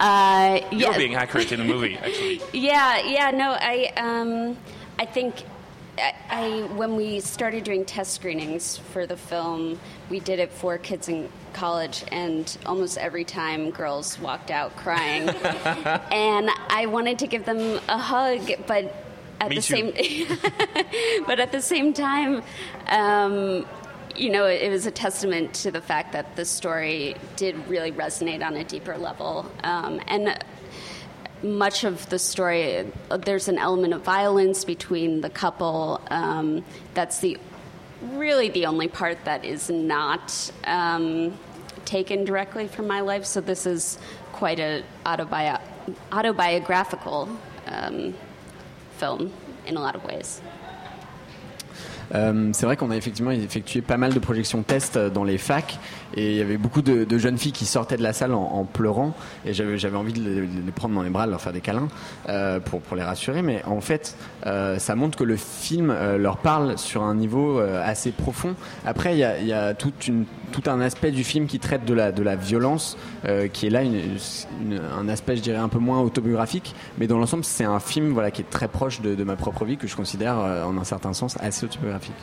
[0.00, 0.98] Uh, You're yeah.
[0.98, 2.40] being accurate in the movie, actually.
[2.52, 4.56] Yeah, yeah, no, I, um,
[4.98, 5.44] I think
[5.98, 9.78] I, I, when we started doing test screenings for the film,
[10.10, 15.28] we did it for kids in college, and almost every time girls walked out crying,
[16.10, 18.94] and I wanted to give them a hug, but
[19.40, 19.92] at Me the too.
[19.94, 22.42] same, but at the same time.
[22.88, 23.66] Um,
[24.16, 27.90] you know, it, it was a testament to the fact that the story did really
[27.90, 29.50] resonate on a deeper level.
[29.64, 30.38] Um, and
[31.44, 32.86] much of the story,
[33.24, 36.00] there's an element of violence between the couple.
[36.10, 37.38] Um, that's the
[38.12, 41.32] really the only part that is not um,
[41.84, 43.24] taken directly from my life.
[43.24, 43.98] So this is
[44.32, 45.60] quite a autobio-
[46.12, 47.28] autobiographical
[47.66, 48.14] um,
[48.96, 49.32] film
[49.66, 50.40] in a lot of ways.
[52.14, 55.38] Euh, c'est vrai qu'on a effectivement effectué pas mal de projections test euh, dans les
[55.38, 55.78] facs
[56.16, 59.14] et il y avait beaucoup de, jeunes filles qui sortaient de la salle en, pleurant
[59.44, 61.88] et j'avais envie de les, prendre dans les bras, de leur faire des câlins
[62.28, 63.42] euh, pour, les rassurer.
[63.42, 67.58] Mais en fait, euh, ça montre que le film euh, leur parle sur un niveau
[67.58, 68.54] assez profond.
[68.86, 69.92] Après, il y a, tout
[70.66, 72.96] un aspect du film qui traite de la, violence
[73.52, 73.80] qui est là
[74.98, 76.74] un aspect, je dirais, un peu moins autobiographique.
[76.98, 79.86] Mais dans l'ensemble, c'est un film qui est très proche de, ma propre vie que
[79.86, 82.14] je considère en un certain sens assez autobiographique.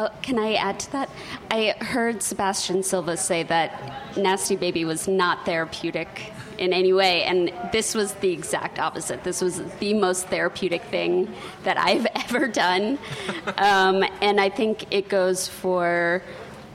[0.00, 1.10] Oh, can I add to that?
[1.50, 7.52] I heard Sebastian Silva say that Nasty Baby was not therapeutic in any way, and
[7.72, 9.24] this was the exact opposite.
[9.24, 11.34] This was the most therapeutic thing
[11.64, 12.96] that I've ever done,
[13.56, 16.22] um, and I think it goes for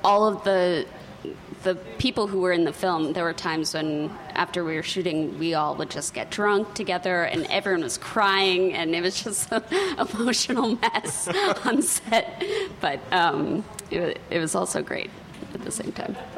[0.04, 0.86] all of the
[1.64, 3.14] the people who were in the film.
[3.14, 7.24] There were times when, after we were shooting, we all would just get drunk together,
[7.24, 9.64] and everyone was crying, and it was just an
[9.98, 11.28] emotional mess
[11.66, 12.44] on set.
[12.80, 15.10] But um, it, it was also great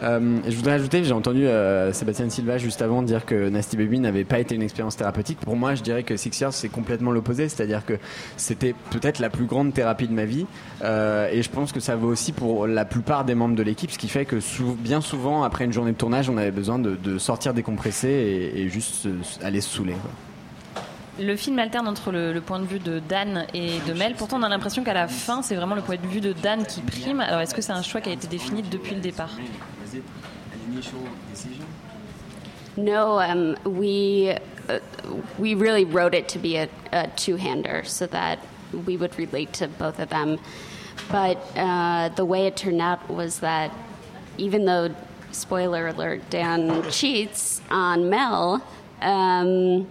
[0.03, 3.99] Euh, je voudrais ajouter, j'ai entendu euh, Sébastien Silva juste avant dire que Nasty Baby
[3.99, 5.39] n'avait pas été une expérience thérapeutique.
[5.39, 7.49] Pour moi, je dirais que Six Years, c'est complètement l'opposé.
[7.49, 7.93] C'est-à-dire que
[8.37, 10.45] c'était peut-être la plus grande thérapie de ma vie.
[10.83, 13.91] Euh, et je pense que ça vaut aussi pour la plupart des membres de l'équipe,
[13.91, 14.37] ce qui fait que
[14.75, 19.07] bien souvent, après une journée de tournage, on avait besoin de, sortir décompresser et, juste
[19.41, 19.95] aller se saouler.
[21.17, 24.15] Le film alterne entre le, point de vue de Dan et de Mel.
[24.15, 26.65] Pourtant, on a l'impression qu'à la fin, c'est vraiment le point de vue de Dan
[26.65, 27.21] qui prime.
[27.21, 29.29] Alors, est-ce que c'est un choix qui a été défini depuis le départ?
[32.77, 34.35] No, um, we
[34.67, 34.79] uh,
[35.39, 38.39] we really wrote it to be a, a two-hander so that
[38.85, 40.37] we would relate to both of them.
[41.09, 43.71] But uh, the way it turned out was that
[44.37, 44.93] even though,
[45.31, 48.61] spoiler alert, Dan cheats on Mel,
[49.01, 49.87] um,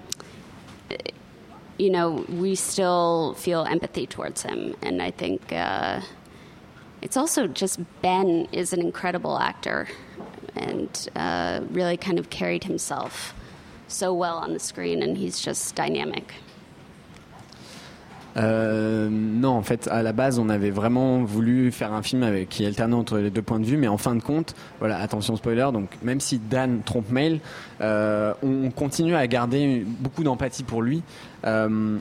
[1.78, 5.52] you know, we still feel empathy towards him, and I think.
[5.52, 6.00] Uh,
[7.04, 9.88] it's also just Ben is an incredible actor
[10.56, 13.34] and uh, really kind of carried himself
[13.88, 16.32] so well on the screen, and he's just dynamic.
[18.36, 22.66] Euh, non, en fait, à la base, on avait vraiment voulu faire un film qui
[22.66, 25.68] alternait entre les deux points de vue, mais en fin de compte, voilà, attention spoiler,
[25.72, 27.40] donc même si Dan trompe Mail,
[27.80, 31.02] euh, on continue à garder beaucoup d'empathie pour lui.
[31.46, 31.98] Euh,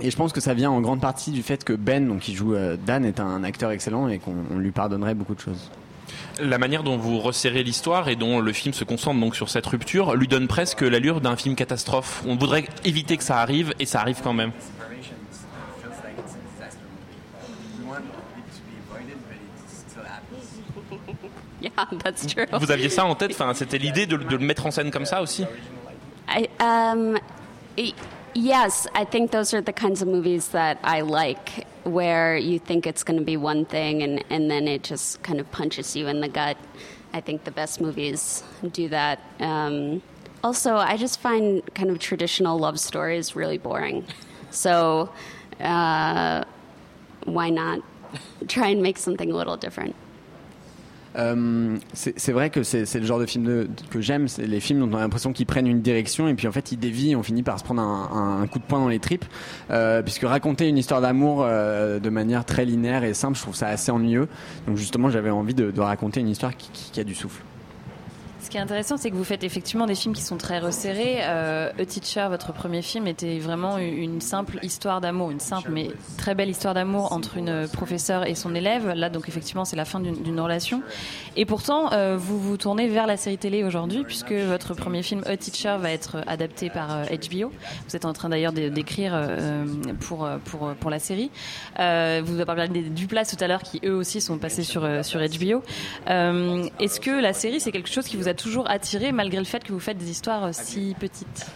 [0.00, 2.34] et je pense que ça vient en grande partie du fait que Ben, donc qui
[2.34, 2.54] joue
[2.86, 5.70] Dan, est un acteur excellent et qu'on on lui pardonnerait beaucoup de choses.
[6.40, 9.66] La manière dont vous resserrez l'histoire et dont le film se concentre donc sur cette
[9.66, 12.22] rupture lui donne presque l'allure d'un film catastrophe.
[12.26, 14.52] On voudrait éviter que ça arrive et ça arrive quand même.
[22.04, 22.46] that's true.
[22.52, 25.06] Vous aviez ça en tête Enfin, c'était l'idée de, de le mettre en scène comme
[25.06, 25.44] ça aussi
[26.28, 27.18] I, um,
[27.76, 27.94] y-
[28.34, 32.86] yes, I think those are the kinds of movies that I like, where you think
[32.86, 36.06] it's going to be one thing and, and then it just kind of punches you
[36.06, 36.56] in the gut.
[37.12, 39.18] I think the best movies do that.
[39.40, 40.02] Um,
[40.44, 44.06] also, I just find kind of traditional love stories really boring.
[44.52, 45.10] So,
[45.60, 46.44] uh,
[47.24, 47.80] why not
[48.48, 49.94] try and make something a little different.
[51.18, 54.80] Euh, c'est vrai que c'est le genre de film de- que j'aime, c'est les films
[54.80, 57.22] dont on a l'impression qu'ils prennent une direction et puis en fait ils dévient, on
[57.22, 59.24] finit par se prendre un, un- un coup de poing dans les tripes.
[59.70, 63.54] Euh, puisque raconter une histoire d'amour euh, de manière très linéaire et simple, je trouve
[63.56, 64.28] ça assez ennuyeux.
[64.68, 67.42] Donc justement, j'avais envie de, de raconter une histoire qui, qui- qui a du souffle.
[68.50, 71.18] Ce qui est intéressant, c'est que vous faites effectivement des films qui sont très resserrés.
[71.20, 75.86] Euh, A Teacher, votre premier film, était vraiment une simple histoire d'amour, une simple mais
[76.18, 78.88] très belle histoire d'amour entre une professeure et son élève.
[78.88, 80.82] Là, donc effectivement, c'est la fin d'une relation.
[81.36, 85.22] Et pourtant, euh, vous vous tournez vers la série télé aujourd'hui, puisque votre premier film
[85.26, 87.52] A Teacher va être adapté par euh, HBO.
[87.88, 89.64] Vous êtes en train d'ailleurs d'écrire euh,
[90.00, 91.30] pour, euh, pour, pour la série.
[91.78, 94.82] Euh, vous avez parlé des Duplas tout à l'heure, qui eux aussi sont passés sur,
[94.82, 95.62] euh, sur HBO.
[96.08, 99.44] Euh, Est-ce que la série, c'est quelque chose qui vous a toujours attiré, malgré le
[99.44, 101.46] fait que vous faites des histoires euh, si petites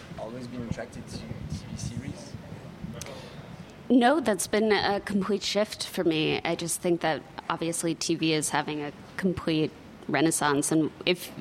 [3.89, 6.41] No, that's been a complete shift for me.
[6.43, 9.71] I just think that obviously TV is having a complete
[10.07, 11.31] renaissance, and if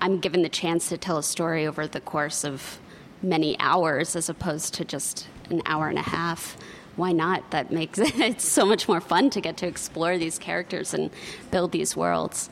[0.00, 2.80] I'm given the chance to tell a story over the course of
[3.22, 6.56] many hours as opposed to just an hour and a half,
[6.96, 7.50] why not?
[7.50, 11.10] That makes it so much more fun to get to explore these characters and
[11.50, 12.50] build these worlds.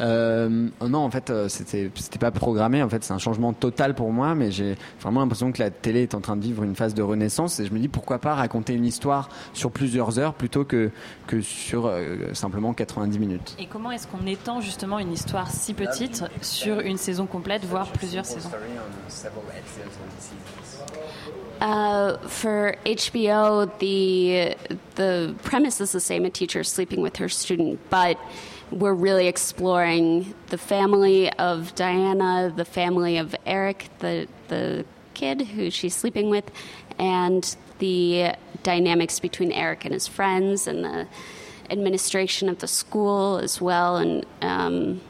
[0.00, 2.82] Euh, non, en fait, euh, c'était c'était pas programmé.
[2.82, 6.02] En fait, c'est un changement total pour moi, mais j'ai vraiment l'impression que la télé
[6.02, 7.60] est en train de vivre une phase de renaissance.
[7.60, 10.90] Et je me dis pourquoi pas raconter une histoire sur plusieurs heures plutôt que
[11.26, 13.56] que sur euh, simplement 90 minutes.
[13.58, 17.86] Et comment est-ce qu'on étend justement une histoire si petite sur une saison complète, voire
[17.88, 18.50] plusieurs saisons?
[21.60, 24.54] Uh, for HBO, the
[24.96, 28.18] the premise is the same: a teacher sleeping with her student, but
[28.70, 34.84] we're really exploring the family of Diana, the family of Eric, the the
[35.14, 36.50] kid who she's sleeping with,
[36.98, 41.06] and the dynamics between Eric and his friends, and the
[41.70, 44.26] administration of the school as well, and.
[44.42, 45.00] Um,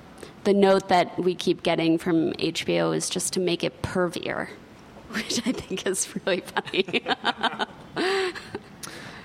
[0.45, 4.51] the note that we keep getting from HBO is just to make it pervier,
[5.11, 7.03] which I think is really funny.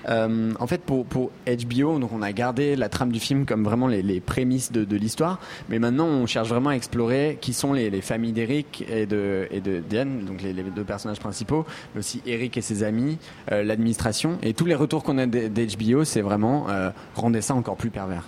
[0.08, 3.86] Euh, en fait, pour, HBO, donc on a gardé la trame du film comme vraiment
[3.86, 8.00] les, prémices de, l'histoire, mais maintenant on cherche vraiment à explorer qui sont les, les
[8.00, 9.48] familles d'Eric et de,
[9.88, 13.18] Diane, donc les, deux personnages principaux, mais aussi Eric et ses amis,
[13.52, 17.76] euh, l'administration, et tous les retours qu'on a d'HBO, c'est vraiment euh, rendez ça encore
[17.76, 18.24] plus pervers.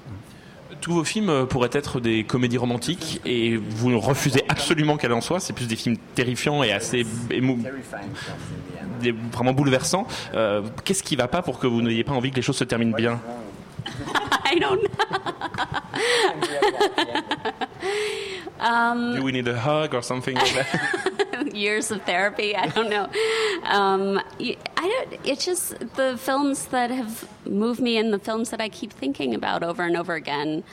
[0.83, 5.20] Tous vos films euh, pourraient être des comédies romantiques et vous refusez absolument qu'elle en
[5.20, 5.39] soit.
[5.41, 7.07] C'est plus des films terrifiants et assez
[9.01, 10.07] des- vraiment bouleversants.
[10.35, 12.64] Euh, Qu'est-ce qui va pas pour que vous n'ayez pas envie que les choses se
[12.64, 13.20] terminent bien
[14.55, 14.89] I don't know.
[18.61, 20.66] um, Do we need a hug or something like that?
[21.53, 22.57] years of therapy.
[22.57, 23.05] I don't know.
[23.64, 25.20] Um, I don't.
[25.26, 29.34] It's just the films that have moved me, and the films that I keep thinking
[29.34, 30.64] about over and over again,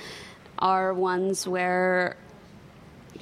[0.59, 2.17] are ones where,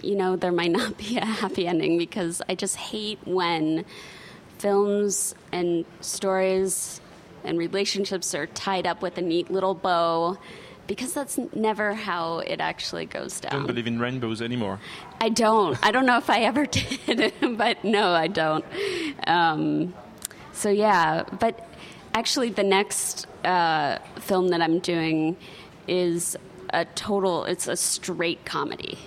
[0.01, 3.85] you know, there might not be a happy ending because I just hate when
[4.57, 6.99] films and stories
[7.43, 10.37] and relationships are tied up with a neat little bow.
[10.87, 13.51] Because that's never how it actually goes down.
[13.51, 14.79] Don't believe in rainbows anymore.
[15.19, 15.77] I don't.
[15.85, 16.65] I don't know if I ever
[17.05, 18.63] did, but no, I don't.
[19.25, 19.93] Um,
[20.53, 21.67] so yeah, but
[22.13, 25.37] actually, the next uh, film that I'm doing
[25.87, 26.37] is
[26.71, 27.45] a total.
[27.45, 28.97] It's a straight comedy.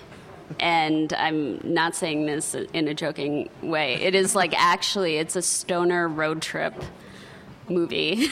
[0.59, 3.95] And I'm not saying this in a joking way.
[3.95, 6.73] It is like actually, it's a stoner road trip
[7.69, 8.27] movie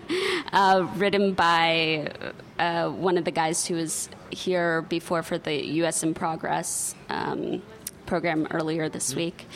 [0.52, 2.12] uh, written by
[2.60, 6.02] uh, one of the guys who was here before for the U.S.
[6.02, 7.62] in Progress um,
[8.04, 9.46] program earlier this week.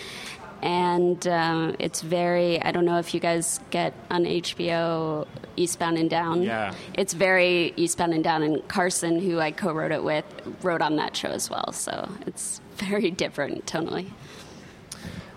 [0.63, 5.27] And uh, it's very, I don't know if you guys get on HBO
[5.57, 6.43] Eastbound and Down.
[6.43, 6.73] Yeah.
[6.95, 8.43] It's very Eastbound and Down.
[8.43, 10.25] And Carson, who I co wrote it with,
[10.63, 11.73] wrote on that show as well.
[11.73, 14.11] So it's very different tonally.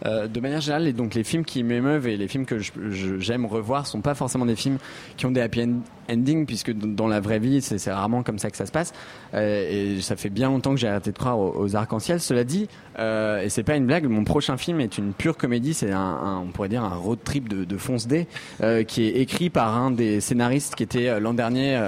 [0.06, 2.58] Euh, de manière générale, les, donc les films qui m'émeuvent et les films que
[3.20, 4.78] j'aime revoir sont pas forcément des films
[5.16, 5.82] qui ont des happy end-
[6.12, 8.93] endings, puisque dans la vraie vie, c'est rarement comme ça que ça se passe.
[9.34, 12.20] Euh, et ça fait bien longtemps que j'ai arrêté de croire aux, arcs-en-ciel.
[12.20, 12.68] Cela dit,
[13.00, 15.74] euh, et c'est pas une blague, mon prochain film est une pure comédie.
[15.74, 18.28] C'est un, on pourrait dire un road trip de, de Fonce D,
[18.62, 21.80] euh, qui est écrit par un des scénaristes qui était l'an dernier,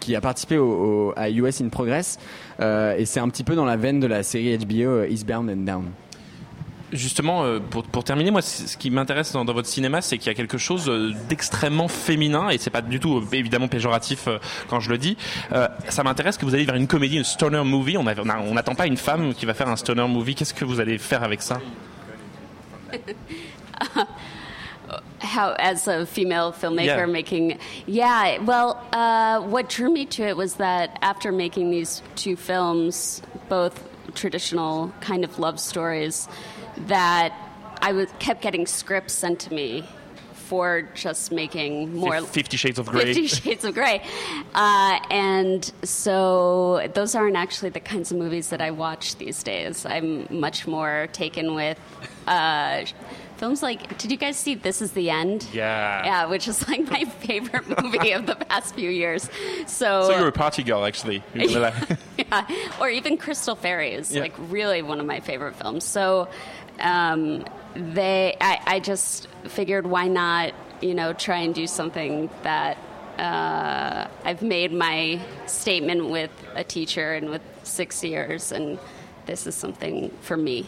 [0.00, 2.18] qui a participé au, à US in Progress.
[2.60, 5.84] Et c'est un petit peu dans la veine de la série HBO Eastbound and Down.
[6.92, 10.28] Justement, euh, pour, pour terminer, moi, ce qui m'intéresse dans, dans votre cinéma, c'est qu'il
[10.28, 14.28] y a quelque chose euh, d'extrêmement féminin, et c'est pas du tout euh, évidemment péjoratif
[14.68, 15.16] quand je le dis.
[15.52, 17.96] Euh, ça m'intéresse que vous allez vers une comédie, une stoner movie.
[17.96, 20.36] On n'attend on pas une femme qui va faire un stoner movie.
[20.36, 21.58] Qu'est-ce que vous allez faire avec ça?
[25.20, 27.06] How as a female filmmaker Yeah.
[27.06, 32.36] making yeah well uh, what drew me to it was that after making these two
[32.36, 33.82] films both
[34.14, 36.28] traditional kind of love stories
[36.86, 37.32] that
[37.82, 39.84] i was kept getting scripts sent to me
[40.34, 43.12] for just making more Fifty Shades of Grey.
[43.12, 44.00] Fifty Shades of Grey.
[44.54, 49.84] Uh, and so those aren't actually the kinds of movies that I watch these days.
[49.84, 51.80] I'm much more taken with
[52.28, 52.84] uh,
[53.38, 55.48] films like, did you guys see This Is the End?
[55.52, 56.04] Yeah.
[56.04, 59.28] Yeah, which is like my favorite movie of the past few years.
[59.66, 61.24] So, So you're a party girl, actually.
[61.34, 62.46] yeah,
[62.80, 64.20] or even Crystal Fairy is Yeah.
[64.22, 65.82] like really one of my favorite films.
[65.82, 66.28] So
[66.80, 72.78] um, they, I, I just figured why not, you know, try and do something that
[73.18, 78.78] uh, I've made my statement with a teacher and with six years, and
[79.26, 80.66] this is something for me.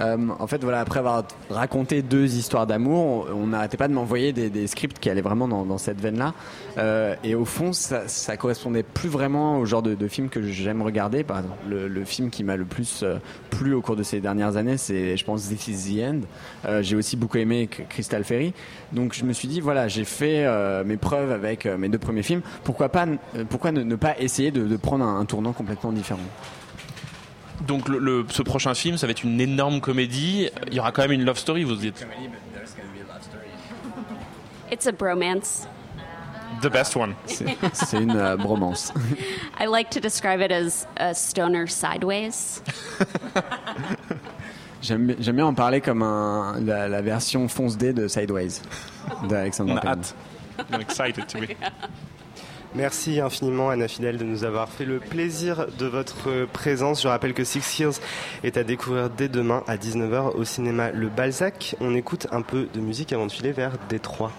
[0.00, 4.32] Euh, en fait, voilà, après avoir raconté deux histoires d'amour, on n'arrêtait pas de m'envoyer
[4.32, 6.34] des, des scripts qui allaient vraiment dans, dans cette veine-là.
[6.78, 10.42] Euh, et au fond, ça, ça correspondait plus vraiment au genre de, de film que
[10.42, 11.24] j'aime regarder.
[11.24, 13.16] Par exemple, le, le film qui m'a le plus euh,
[13.50, 16.20] plu au cours de ces dernières années, c'est, je pense, This Is the End.
[16.64, 18.54] Euh, j'ai aussi beaucoup aimé Crystal Ferry.
[18.92, 21.98] Donc, je me suis dit, voilà, j'ai fait euh, mes preuves avec euh, mes deux
[21.98, 22.42] premiers films.
[22.64, 23.06] Pourquoi pas,
[23.50, 26.20] pourquoi ne, pas essayer de, de prendre un tournant complètement différent?
[27.66, 30.48] Donc le, le- ce prochain film, ça va être une énorme comédie.
[30.68, 31.64] Il y aura quand même une love story.
[31.64, 32.04] Vous êtes
[34.70, 35.66] It's a bromance.
[36.62, 37.14] the best one.
[37.26, 38.92] C'est une euh, bromance.
[39.60, 42.62] I like to describe it as a stoner sideways.
[44.82, 48.60] J'aime bi- j'aime bien en parler comme un, la, la version fonce D de Sideways
[49.28, 49.90] d'Alexandre On a Payne.
[49.92, 50.14] hâte.
[50.72, 51.54] I'm excited to be.
[52.74, 57.02] Merci infiniment Anna Fidel de nous avoir fait le plaisir de votre présence.
[57.02, 57.92] Je rappelle que Six Years
[58.44, 61.76] est à découvrir dès demain à 19h au cinéma Le Balzac.
[61.80, 64.32] On écoute un peu de musique avant de filer vers Détroit.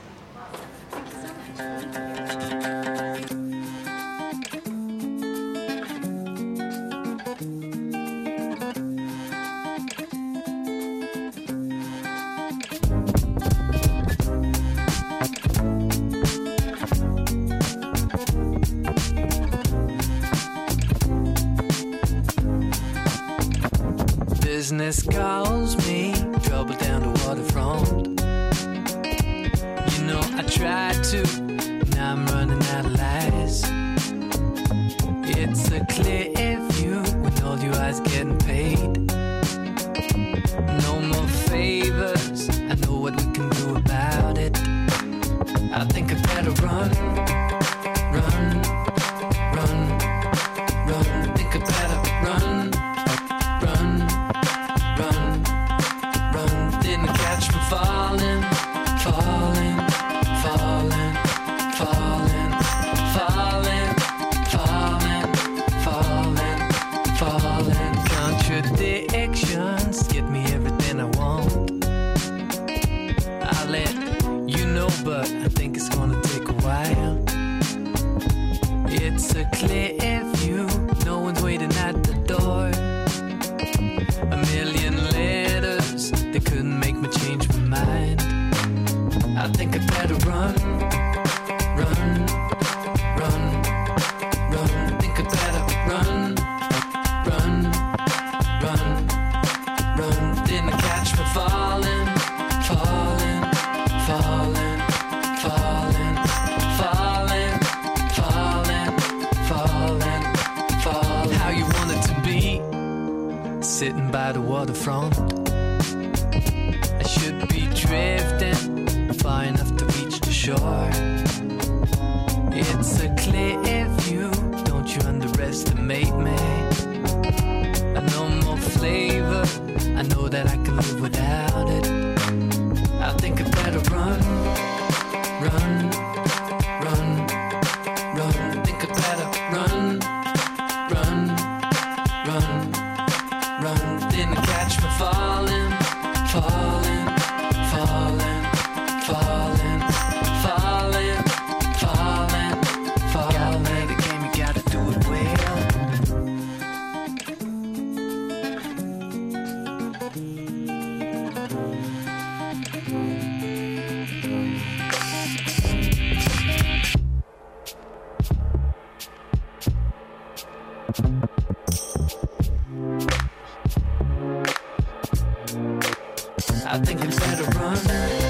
[176.66, 178.23] I think you better run.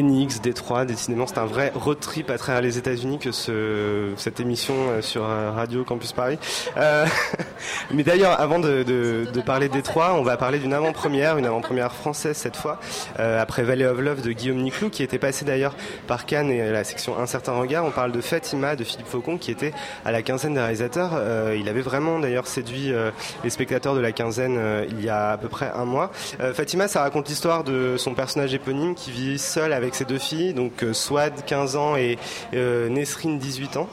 [0.00, 4.40] Phoenix, Détroit, décidément c'est un vrai road trip à travers les États-Unis que ce, cette
[4.40, 6.38] émission euh, sur euh, Radio Campus Paris.
[6.78, 7.04] Euh,
[7.92, 11.46] mais d'ailleurs, avant de, de, de parler de Détroit, on va parler d'une avant-première, une
[11.46, 12.78] avant-première française cette fois,
[13.18, 15.74] euh, après Valley of Love de Guillaume Niclou, qui était passé d'ailleurs
[16.06, 17.84] par Cannes et la section Un certain regard.
[17.84, 19.72] On parle de Fatima de Philippe Faucon, qui était
[20.04, 21.12] à la quinzaine des réalisateurs.
[21.14, 23.10] Euh, il avait vraiment d'ailleurs séduit euh,
[23.44, 26.10] les spectateurs de la quinzaine euh, il y a à peu près un mois.
[26.40, 30.18] Euh, Fatima, ça raconte l'histoire de son personnage éponyme qui vit seul avec ses deux
[30.18, 32.18] filles, donc euh, Swad 15 ans et
[32.52, 33.88] Nesrine 18 ans.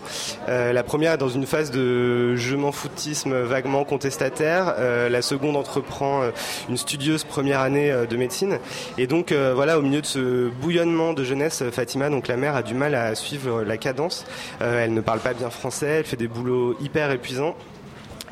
[0.47, 4.75] La première est dans une phase de je m'en foutisme vaguement contestataire.
[4.77, 6.31] Euh, la seconde entreprend euh,
[6.69, 8.59] une studieuse première année euh, de médecine.
[8.97, 12.63] Et donc voilà, au milieu de ce bouillonnement de jeunesse, Fatima, donc la mère, a
[12.63, 14.25] du mal à suivre la cadence.
[14.59, 17.55] Elle ne parle pas bien français, elle fait des boulots hyper épuisants.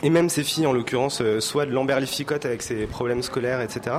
[0.03, 3.97] Et même ses filles, en l'occurrence, euh, soit de l'emberlificote avec ses problèmes scolaires, etc.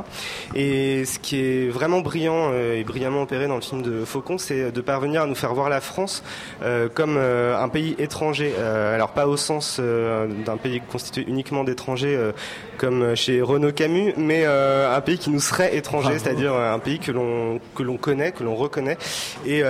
[0.55, 4.39] Et ce qui est vraiment brillant euh, et brillamment opéré dans le film de Faucon,
[4.39, 6.23] c'est de parvenir à nous faire voir la France
[6.63, 8.53] euh, comme euh, un pays étranger.
[8.59, 12.19] Euh, alors pas au sens d'un pays constitué uniquement d'étrangers,
[12.79, 17.13] comme chez Renaud Camus, mais un pays qui nous serait étranger, c'est-à-dire un pays que
[17.13, 18.99] l'on que l'on connaît, que l'on reconnaît,
[19.47, 19.63] et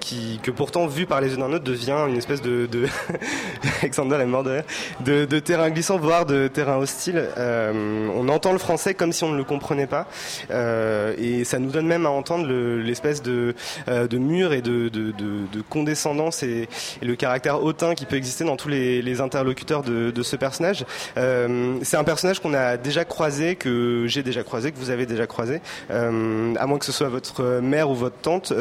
[0.00, 2.86] qui que pourtant vu par les yeux d'un autre devient une espèce de, de
[3.82, 7.22] Alexander est mort de, de terrain glissant, voire de terrain hostile.
[7.38, 10.06] Euh, on entend le français comme si on ne le comprenait pas,
[10.50, 13.54] euh, et ça nous donne même à entendre le- l'espèce de,
[13.88, 16.68] euh, de mur et de, de, de, de condescendance et,
[17.02, 20.84] le caractère hautain qui peut exister dans tous les, les interlocuteurs de, ce personnage.
[21.16, 25.26] C'est un personnage qu'on a déjà croisé, que j'ai déjà croisé, que vous avez déjà
[25.26, 25.60] croisé,
[25.90, 28.52] à moins que ce soit votre mère ou votre tante.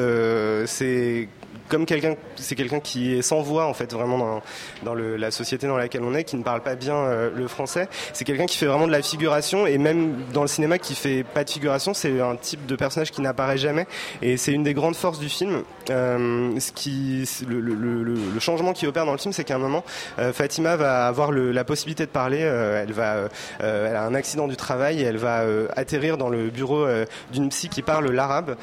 [0.65, 1.27] C'est
[1.71, 4.41] comme quelqu'un, c'est quelqu'un qui est sans voix en fait vraiment
[4.83, 7.87] dans, la société dans laquelle on est, qui ne parle pas bien euh, le français.
[8.11, 11.23] C'est quelqu'un qui fait vraiment de la figuration et même dans le cinéma qui fait
[11.23, 13.87] pas de figuration, c'est un type de personnage qui n'apparaît jamais
[14.21, 15.63] et c'est une des grandes forces du film.
[15.89, 19.59] Euh, ce qui, le, le, le, changement qui opère dans le film, c'est qu'à un
[19.59, 19.85] moment,
[20.19, 22.39] euh, Fatima va avoir la possibilité de parler.
[22.39, 25.45] elle va, elle a un accident du travail et elle va
[25.77, 26.85] atterrir dans le bureau
[27.31, 28.57] d'une psy qui parle l'arabe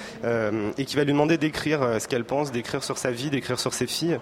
[0.76, 3.72] et qui va lui demander d'écrire ce qu'elle pense, d'écrire sur sa vie, d'écrire sur
[3.72, 4.18] ses filles.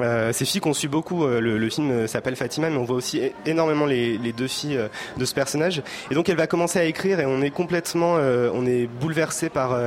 [0.00, 2.84] Euh, ces filles qu'on suit beaucoup, euh, le, le film euh, s'appelle Fatima, mais on
[2.84, 4.80] voit aussi énormément les, les deux filles
[5.16, 5.82] de ce personnage.
[6.10, 9.78] Et donc elle va commencer à écrire et on est complètement, on est bouleversé par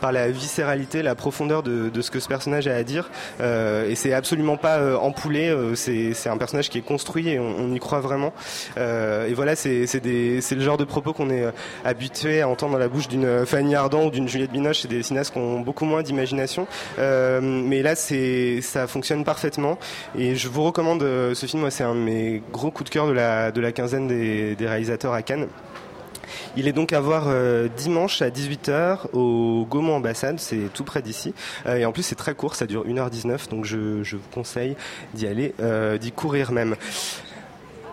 [0.00, 3.10] par la viscéralité, la profondeur de, de ce que ce personnage a à dire.
[3.40, 5.54] Et c'est absolument pas empoulé.
[5.74, 8.32] c'est c'est un personnage qui est construit et on, on y croit vraiment.
[8.76, 11.46] Et voilà, c'est c'est des c'est le genre de propos qu'on est
[11.84, 14.80] habitué à entendre dans la bouche d'une Fanny Ardant ou d'une Juliette Binoche.
[14.82, 16.66] C'est des cinéastes qui ont beaucoup moins d'imagination.
[16.98, 19.45] Mais là, c'est ça fonctionne parfaitement.
[20.18, 21.68] Et je vous recommande euh, ce film.
[21.70, 25.12] C'est un de mes gros coups de cœur de la de la quinzaine des, réalisateurs
[25.12, 25.48] à Cannes.
[26.56, 31.00] Il est donc à voir euh, dimanche à 18h au Gaumont Ambassade, c'est tout près
[31.00, 31.34] d'ici.
[31.66, 34.74] Euh, et en plus c'est très court, ça dure 1h19, donc je, je vous conseille
[35.14, 35.54] d'y aller,
[36.00, 36.74] d'y courir même.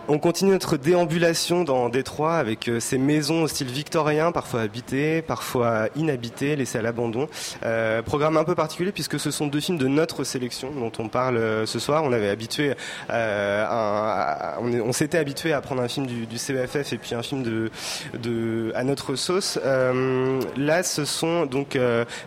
[0.06, 5.22] On continue notre déambulation dans Détroit avec euh, ces maisons au style victorien, parfois habitées,
[5.22, 7.26] parfois inhabitées, laissées à l'abandon.
[7.64, 11.08] Euh, programme un peu particulier puisque ce sont deux films de notre sélection dont on
[11.08, 12.04] parle euh, ce soir.
[12.04, 12.74] On avait habitué,
[13.08, 18.72] on, s'était habitué à prendre un film du, du CEFF et puis un film de,
[18.74, 19.58] à notre sauce.
[19.64, 21.78] Là, ce sont donc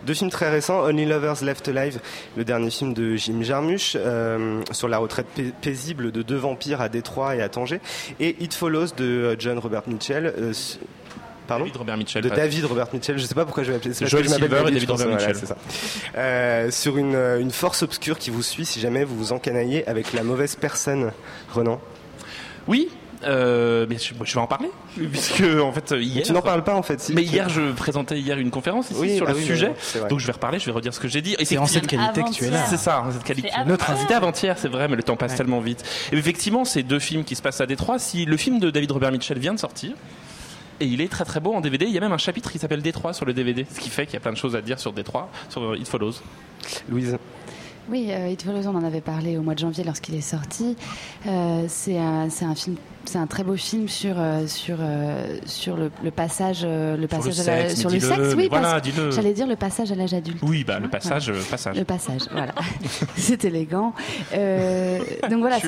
[0.04, 0.80] deux films très récents.
[0.84, 2.00] Only Lovers Left Alive,
[2.36, 3.96] le dernier film de Jim Jarmusch
[4.72, 7.67] sur la retraite pai- paisible de deux vampires à Détroit et à Tanger,
[8.20, 10.32] et It Follows de euh, John Robert Mitchell.
[10.36, 10.52] euh,
[11.46, 12.22] Pardon David Robert Mitchell.
[12.22, 14.04] de David Robert Mitchell, je sais pas pourquoi je vais appeler ça.
[14.04, 15.48] Joel je Silver et David je pense, Robert voilà, Mitchell.
[15.48, 16.18] c'est ça.
[16.18, 19.86] Euh, sur une, euh, une force obscure qui vous suit si jamais vous vous encanaillez
[19.88, 21.10] avec la mauvaise personne,
[21.54, 21.80] Renan.
[22.66, 22.90] Oui,
[23.24, 26.24] euh, mais je, je vais en parler puisque en fait hier.
[26.24, 27.00] Tu n'en parles pas en fait.
[27.00, 29.44] Si, mais tu- hier, je présentais hier une conférence ici Oui, sur ah le oui,
[29.44, 30.08] sujet, vrai.
[30.08, 31.36] donc je vais reparler, je vais redire ce que j'ai dit.
[31.42, 32.64] C'est en cette qualité que tu es là.
[32.66, 33.50] C'est ça, en cette qualité.
[33.54, 35.36] C'est Notre invité avant-hier, c'est vrai, mais le temps passe Ouais.
[35.38, 35.82] tellement vite.
[36.12, 37.98] Et effectivement, ces deux films qui se passent à Détroit.
[37.98, 39.92] Si le film de David Robert Mitchell vient de sortir,
[40.80, 41.86] et il est très très beau en DVD.
[41.86, 44.06] Il y a même un chapitre qui s'appelle Détroit sur le DVD, ce qui fait
[44.06, 46.14] qu'il y a plein de choses à dire sur Détroit, sur It Follows.
[46.88, 47.18] Louise
[47.88, 50.76] Oui, euh, It Follows, on en avait parlé au mois de janvier lorsqu'il est sorti.
[51.26, 52.76] Euh, c'est un, c'est un film,
[53.08, 57.06] c'est un très beau film sur euh, sur euh, sur le, le passage, euh, le
[57.08, 58.34] passage à la- sexe, sur mais le dis-le, sexe.
[58.36, 58.80] Oui, voilà,
[59.10, 60.38] j'allais dire le passage à l'âge adulte.
[60.42, 61.76] Oui, bah le passage, euh, passage.
[61.76, 62.54] Le passage, voilà.
[63.16, 63.94] c'est élégant.
[64.34, 64.98] Euh,
[65.30, 65.58] donc voilà,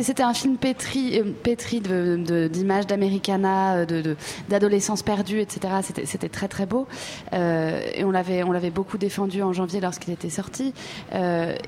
[0.00, 4.16] c'était un film pétri, euh, pétri d'images d'Americana, de-
[4.48, 5.74] d'adolescence perdue, etc.
[6.04, 6.86] C'était très très beau.
[7.32, 10.72] Euh, et on l'avait on l'avait beaucoup défendu en janvier lorsqu'il était sorti.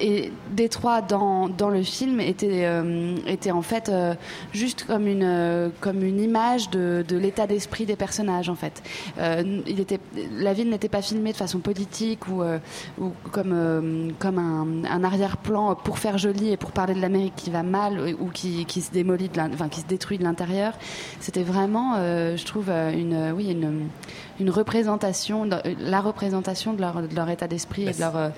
[0.00, 2.68] Et Détroit dans, dans le film était,
[3.26, 3.90] était en fait
[4.60, 8.82] juste comme une, euh, comme une image de, de l'état d'esprit des personnages en fait.
[9.18, 9.98] Euh, il était,
[10.32, 12.58] la ville n'était pas filmée de façon politique ou, euh,
[13.00, 17.62] ou comme, comme un, arrière-plan pour faire joli et pour parler de l'Amérique qui va
[17.62, 20.74] mal ou qui, qui se démolit, de enfin qui se détruit de l'intérieur.
[21.20, 23.88] C'était vraiment, je trouve, une, oui, une,
[24.40, 28.28] une représentation, la représentation de leur, de leur état d'esprit et de leur, euh,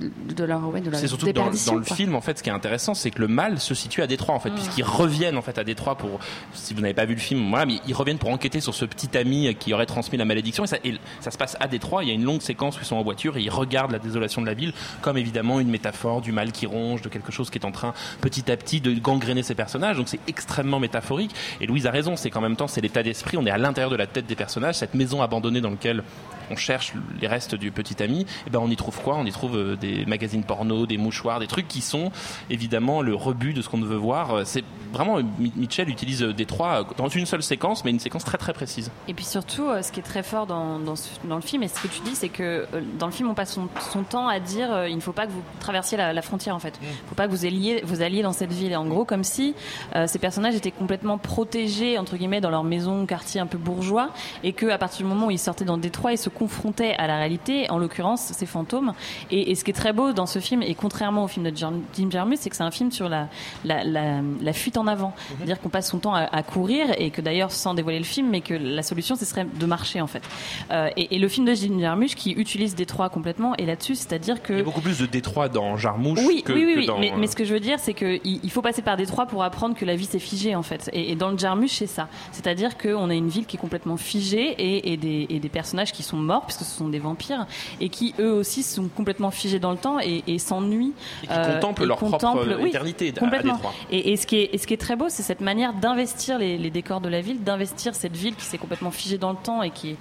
[0.00, 1.96] de leur, ouais, de leur C'est surtout dans, dans le quoi.
[1.96, 4.34] film, en fait, ce qui est intéressant, c'est que le mal se situe à Détroit,
[4.34, 6.20] en fait, puisqu'ils reviennent en fait à Détroit pour.
[6.52, 8.84] Si vous n'avez pas vu le film, voilà, mais ils reviennent pour enquêter sur ce
[8.84, 10.64] petit ami qui aurait transmis la malédiction.
[10.64, 12.04] Et ça, et ça se passe à Détroit.
[12.04, 13.98] Il y a une longue séquence où ils sont en voiture et ils regardent la
[13.98, 17.48] désolation de la ville comme évidemment une métaphore du mal qui ronge, de quelque chose
[17.48, 19.96] qui est en train petit à petit de gangréner ces personnages.
[19.96, 21.34] Donc c'est extrêmement métaphorique.
[21.62, 23.38] Et Louise a raison, c'est qu'en même temps, c'est l'état d'esprit.
[23.38, 26.02] On est à l'intérieur de la tête des personnages, cette maison abandonnée dans laquelle
[26.50, 29.16] on cherche les restes du petit ami, et ben on y trouve quoi?
[29.16, 32.10] On y trouve euh, des magazines porno, des mouchoirs, des trucs qui sont
[32.48, 34.32] évidemment le rebut de ce qu'on veut voir.
[34.34, 34.64] Euh, C'est
[34.94, 38.24] vraiment Mi- Mitchell utilise euh, des trois euh, dans une seule séquence, mais une séquence
[38.24, 38.90] très très précise.
[39.08, 40.94] Et puis surtout, euh, ce qui est très fort dans, dans,
[41.36, 43.52] le film, et ce que tu dis, c'est que euh, dans le film, on passe
[43.52, 46.22] son, son temps à dire euh, il ne faut pas que vous traversiez la, la
[46.22, 46.78] frontière, en fait.
[46.80, 48.72] Il ne faut pas que vous alliez, vous alliez dans cette ville.
[48.72, 49.54] Et en gros, comme si
[49.96, 54.08] euh, ces personnages étaient complètement protégés, entre guillemets, dans leur maison, quartier un peu bourgeois,
[54.42, 57.16] et qu'à partir du moment où ils sortaient dans Détroit, ils se confrontaient à la
[57.18, 58.92] réalité, en l'occurrence, ces fantômes.
[59.30, 61.56] Et, et ce qui est très beau dans ce film, et contrairement au film de
[61.56, 63.28] Jim Jarmusch, c'est que c'est un film sur la,
[63.64, 65.14] la, la, la fuite en avant.
[65.36, 68.28] C'est-à-dire qu'on passe son temps à, à courir, et que d'ailleurs, sans dévoiler le film,
[68.30, 70.22] mais que la solution, ce serait de marcher, en fait.
[70.70, 74.42] Euh, et, et le film de Jim Jarmusch, qui utilise Détroit complètement, est là-dessus, c'est-à-dire
[74.42, 74.52] que...
[74.52, 76.86] Il y a beaucoup plus de Détroit dans Jarmouche Oui, que, oui, oui, que oui.
[76.86, 76.98] dans.
[76.98, 79.26] Mais, euh, mais ce que je veux dire, c'est qu'il il faut passer par Détroit
[79.26, 80.90] pour apprendre que la vie c'est figé en fait.
[80.92, 82.08] Et, et dans le Jarmusch, c'est ça.
[82.32, 85.92] C'est-à-dire qu'on a une ville qui est complètement figée et, et des, et des personnages
[85.92, 87.46] qui sont morts, puisque ce sont des vampires,
[87.80, 90.94] et qui eux aussi sont complètement figés dans le temps et, et s'ennuient.
[91.24, 93.54] Et qui contemplent leur propre oui, éternité à complètement.
[93.54, 93.74] Détroit.
[93.90, 96.38] Et, et ce qui est, et ce qui est très beau, c'est cette manière d'investir
[96.38, 99.38] les, les décors de la ville, d'investir cette ville qui s'est complètement figée dans le
[99.42, 99.96] temps et qui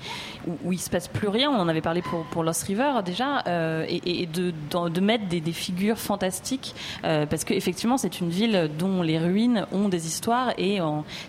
[0.48, 1.50] où, où il se passe plus rien.
[1.52, 4.54] On en avait parlé pour, pour Lost River déjà, euh, et, et de,
[5.00, 9.90] mettre des, des figures fantastiques, euh, parce qu'effectivement, c'est une ville dont les ruines ont
[9.90, 10.80] des histoires et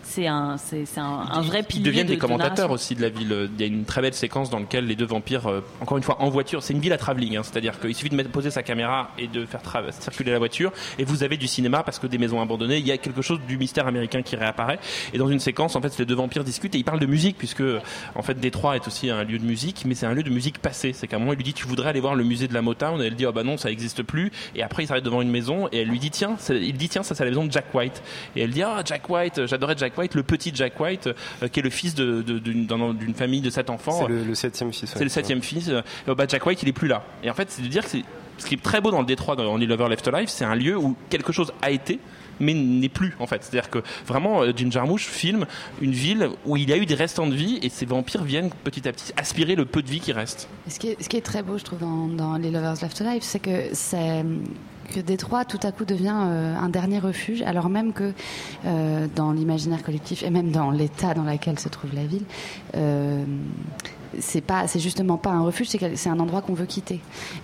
[0.03, 1.83] c'est un, c'est, un, un vrai pilier.
[1.83, 3.49] Ils deviennent de- des de commentateurs aussi de la ville.
[3.59, 6.21] Il a une très belle séquence dans laquelle les deux vampires, euh, encore une fois
[6.21, 9.11] en voiture, c'est une ville à travelling, hein, c'est-à-dire qu'il suffit de poser sa caméra
[9.19, 9.61] et de faire
[9.91, 12.93] circuler la voiture, et vous avez du cinéma parce que des maisons abandonnées, il y
[12.93, 14.79] a quelque chose du mystère américain qui réapparaît.
[15.12, 17.37] Et dans une séquence, en fait, les deux vampires discutent et ils parlent de musique,
[17.39, 17.62] puisque
[18.14, 20.59] en fait Détroit est aussi un lieu de musique, mais c'est un lieu de musique
[20.59, 20.93] passée.
[20.93, 22.62] C'est qu'à un moment, il lui dit Tu voudrais aller voir le musée de la
[22.62, 23.01] Motown?
[23.01, 24.33] Et elle dit Oh bah non, ça n'existe plus.
[24.55, 27.03] Et après, il s'arrête devant une maison et elle lui dit Tiens, il dit Tiens,
[27.03, 28.03] ça c'est la maison de Jack White.
[28.37, 31.09] Et elle dit Ah, Jack White, j'adorais Jack White, le petit Jack White,
[31.43, 34.01] euh, qui est le fils d'une famille de sept enfants.
[34.03, 34.93] C'est le, le septième fils.
[34.95, 35.69] C'est le septième fils.
[35.69, 37.03] Euh, bah, Jack White, il est plus là.
[37.23, 38.05] Et en fait, c'est de dire que c'est
[38.39, 40.55] ce qui est très beau dans le Détroit, dans Only Lover Left Alive, c'est un
[40.55, 41.99] lieu où quelque chose a été
[42.41, 43.43] mais n'est plus en fait.
[43.43, 45.45] C'est-à-dire que vraiment euh, Jim Jarmusch filme
[45.81, 48.51] une ville où il y a eu des restants de vie et ces vampires viennent
[48.63, 50.49] petit à petit aspirer le peu de vie qui reste.
[50.69, 53.01] Ce qui, est, ce qui est très beau, je trouve, dans, dans Les Lovers Left
[53.01, 54.25] Alive, c'est que c'est
[54.95, 58.12] que Détroit tout à coup devient euh, un dernier refuge, alors même que
[58.66, 62.24] euh, dans l'imaginaire collectif et même dans l'état dans lequel se trouve la ville,
[62.76, 63.24] euh,
[64.18, 67.01] c'est pas, c'est justement pas un refuge, c'est c'est un endroit qu'on veut quitter.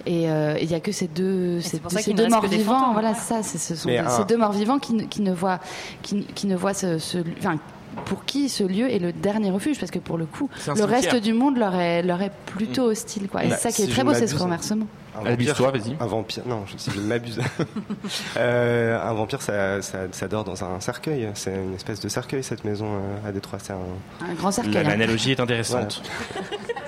[0.06, 2.28] Et euh, il y a que ces deux, ces, pour ça ces qu'il ne deux
[2.30, 2.78] morts vivants.
[2.78, 2.92] fantômes.
[2.94, 3.42] Voilà, c'est ça.
[3.42, 5.60] c'est- Ce sont Mais des- un- ces deux morts vivants qui, ne- qui ne voient,
[6.02, 7.56] qui, qui ne voient ce, ce- enfin,
[8.06, 10.88] pour qui ce lieu est le dernier refuge parce que pour le coup le cimetière.
[10.88, 13.44] reste du monde leur est, leur est plutôt hostile quoi.
[13.44, 14.86] et Bah, c'est ça qui est si très beau c'est ce m'abuse, renversement
[15.24, 15.96] Abuse-toi, vas-y.
[16.00, 17.40] Un vampire, non, je, si je ne m'abuse.
[18.36, 21.28] Euh, un vampire, ça, ça, ça dort dans un cercueil.
[21.34, 23.58] C'est une espèce de cercueil, cette maison euh, à Détroit.
[23.62, 24.28] C'est un...
[24.28, 24.84] un grand cercueil La- hein.
[24.88, 26.02] L'analogie est intéressante.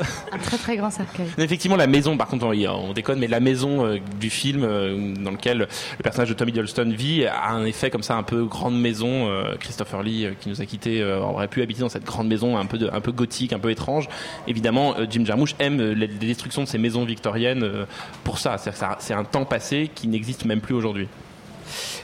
[0.32, 3.40] un très très grand cercueil Effectivement, la maison, par contre, on, on déconne, mais la
[3.40, 7.64] maison euh, du film euh, dans lequel le personnage de Tommy Hiddleston vit a un
[7.64, 9.28] effet comme ça, un peu grande maison.
[9.28, 12.66] Euh, Christopher Lee, qui nous a quittés, aurait pu habiter dans cette grande maison un
[12.66, 14.08] peu, un peu gothique, un peu étrange.
[14.46, 17.86] Évidemment, Jim Jarmusch aime les, destructions de ces maisons victoriennes
[18.24, 18.56] pour ça-
[18.98, 21.08] C'est un temps passé qui n'existe même plus aujourd'hui.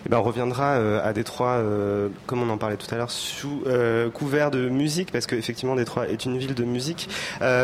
[0.06, 3.10] Eh ben, on reviendra euh, à Détroit, euh, comme on en parlait tout à l'heure,
[3.10, 7.08] sous euh, couvert de musique, parce qu'effectivement Détroit est une ville de musique.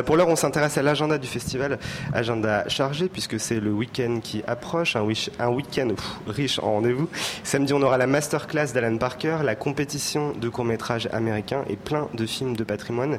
[0.06, 1.78] Pour l'heure, on s'intéresse à l'agenda du festival,
[2.12, 5.88] agenda chargé, puisque c'est le week-end qui approche, un, week-end
[6.26, 7.08] riche en rendez-vous.
[7.44, 12.26] Samedi, on aura la masterclass d'Alan Parker, la compétition de courts-métrages américains et plein de
[12.26, 13.18] films de patrimoine.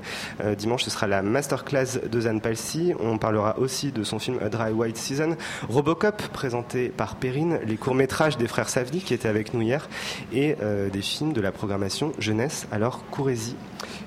[0.57, 2.93] Dimanche, ce sera la masterclass de Zan Palsy.
[2.99, 5.35] On parlera aussi de son film A Dry White Season.
[5.69, 9.87] Robocop, présenté par Perrine, les courts-métrages des frères Savni qui étaient avec nous hier,
[10.33, 13.55] et euh, des films de la programmation jeunesse, alors courez-y.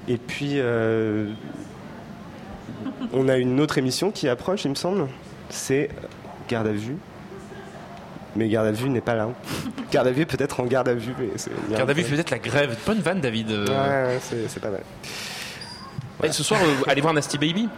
[0.08, 1.32] Et puis, euh,
[3.12, 5.06] on a une autre émission qui approche, il me semble,
[5.50, 5.90] c'est
[6.48, 6.96] Garde à vue.
[8.36, 9.28] Mais Garde à vue n'est pas là.
[9.92, 11.14] Garde à vue peut-être en garde à vue.
[11.18, 11.28] mais
[11.76, 12.76] Garde à vue, peut-être la grève.
[12.84, 13.50] Bonne vanne, David.
[13.50, 13.66] euh.
[14.16, 14.82] Ouais, c'est pas mal.
[16.22, 17.68] Et ce soir, euh, allez voir Nasty Baby.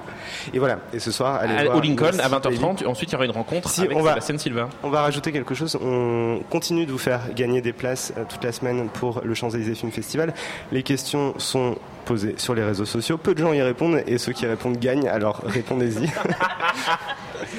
[0.53, 0.79] Et voilà.
[0.93, 2.77] Et ce soir, allez À- voir au Lincoln Nasty à 20h30.
[2.77, 2.87] Baby.
[2.87, 4.69] Ensuite, il y aura une rencontre Si, avec on va- Sébastien Silva.
[4.83, 5.77] On va rajouter quelque chose.
[5.83, 9.75] On continue de vous faire gagner des places euh, toute la semaine pour le Champs-Élysées
[9.75, 10.35] Film Festival.
[10.71, 11.77] Les questions sont
[12.07, 13.19] posées sur les réseaux sociaux.
[13.19, 15.09] Peu de gens y répondent et ceux qui répondent gagnent.
[15.09, 16.09] Alors répondez-y.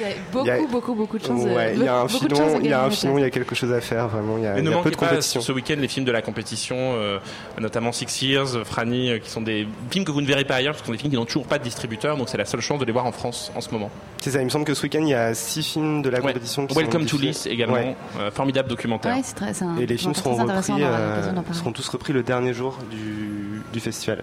[0.02, 1.44] y a beaucoup, a- beaucoup, beaucoup de choses.
[1.44, 3.54] Ouais, il y a un filon, il y a un filon, il y a quelque
[3.54, 4.08] chose à faire.
[4.08, 5.40] Vraiment, il y a, Mais il ne y a peu manquez de pas compétition.
[5.40, 7.18] ce week-end les films de la compétition, euh,
[7.60, 10.72] notamment Six Years, Franny, euh, qui sont des films que vous ne verrez pas ailleurs,
[10.74, 12.44] parce que ce sont des films qui n'ont toujours pas de distributeur, donc c'est la
[12.44, 13.90] seule chance de les voir en France en ce moment.
[14.20, 14.40] C'est ça.
[14.40, 16.66] Il me semble que ce week-end, il y a six films de la compétition.
[16.66, 17.22] Qui Welcome sont to.
[17.22, 17.96] Lys également, Ouais.
[18.20, 19.14] euh, formidable documentaire.
[19.16, 22.22] Ouais, c'est très, c'est un Et les films seront repris, euh, seront tous repris le
[22.22, 24.22] dernier jour du, du festival.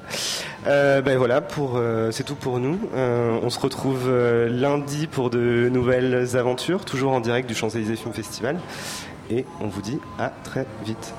[0.67, 1.41] Euh, ben voilà,
[1.75, 2.79] euh, c'est tout pour nous.
[2.95, 4.09] Euh, on se retrouve
[4.49, 8.59] lundi pour de nouvelles aventures, toujours en direct du Champs-Élysées Film Festival.
[9.29, 11.13] Et on vous dit à très vite.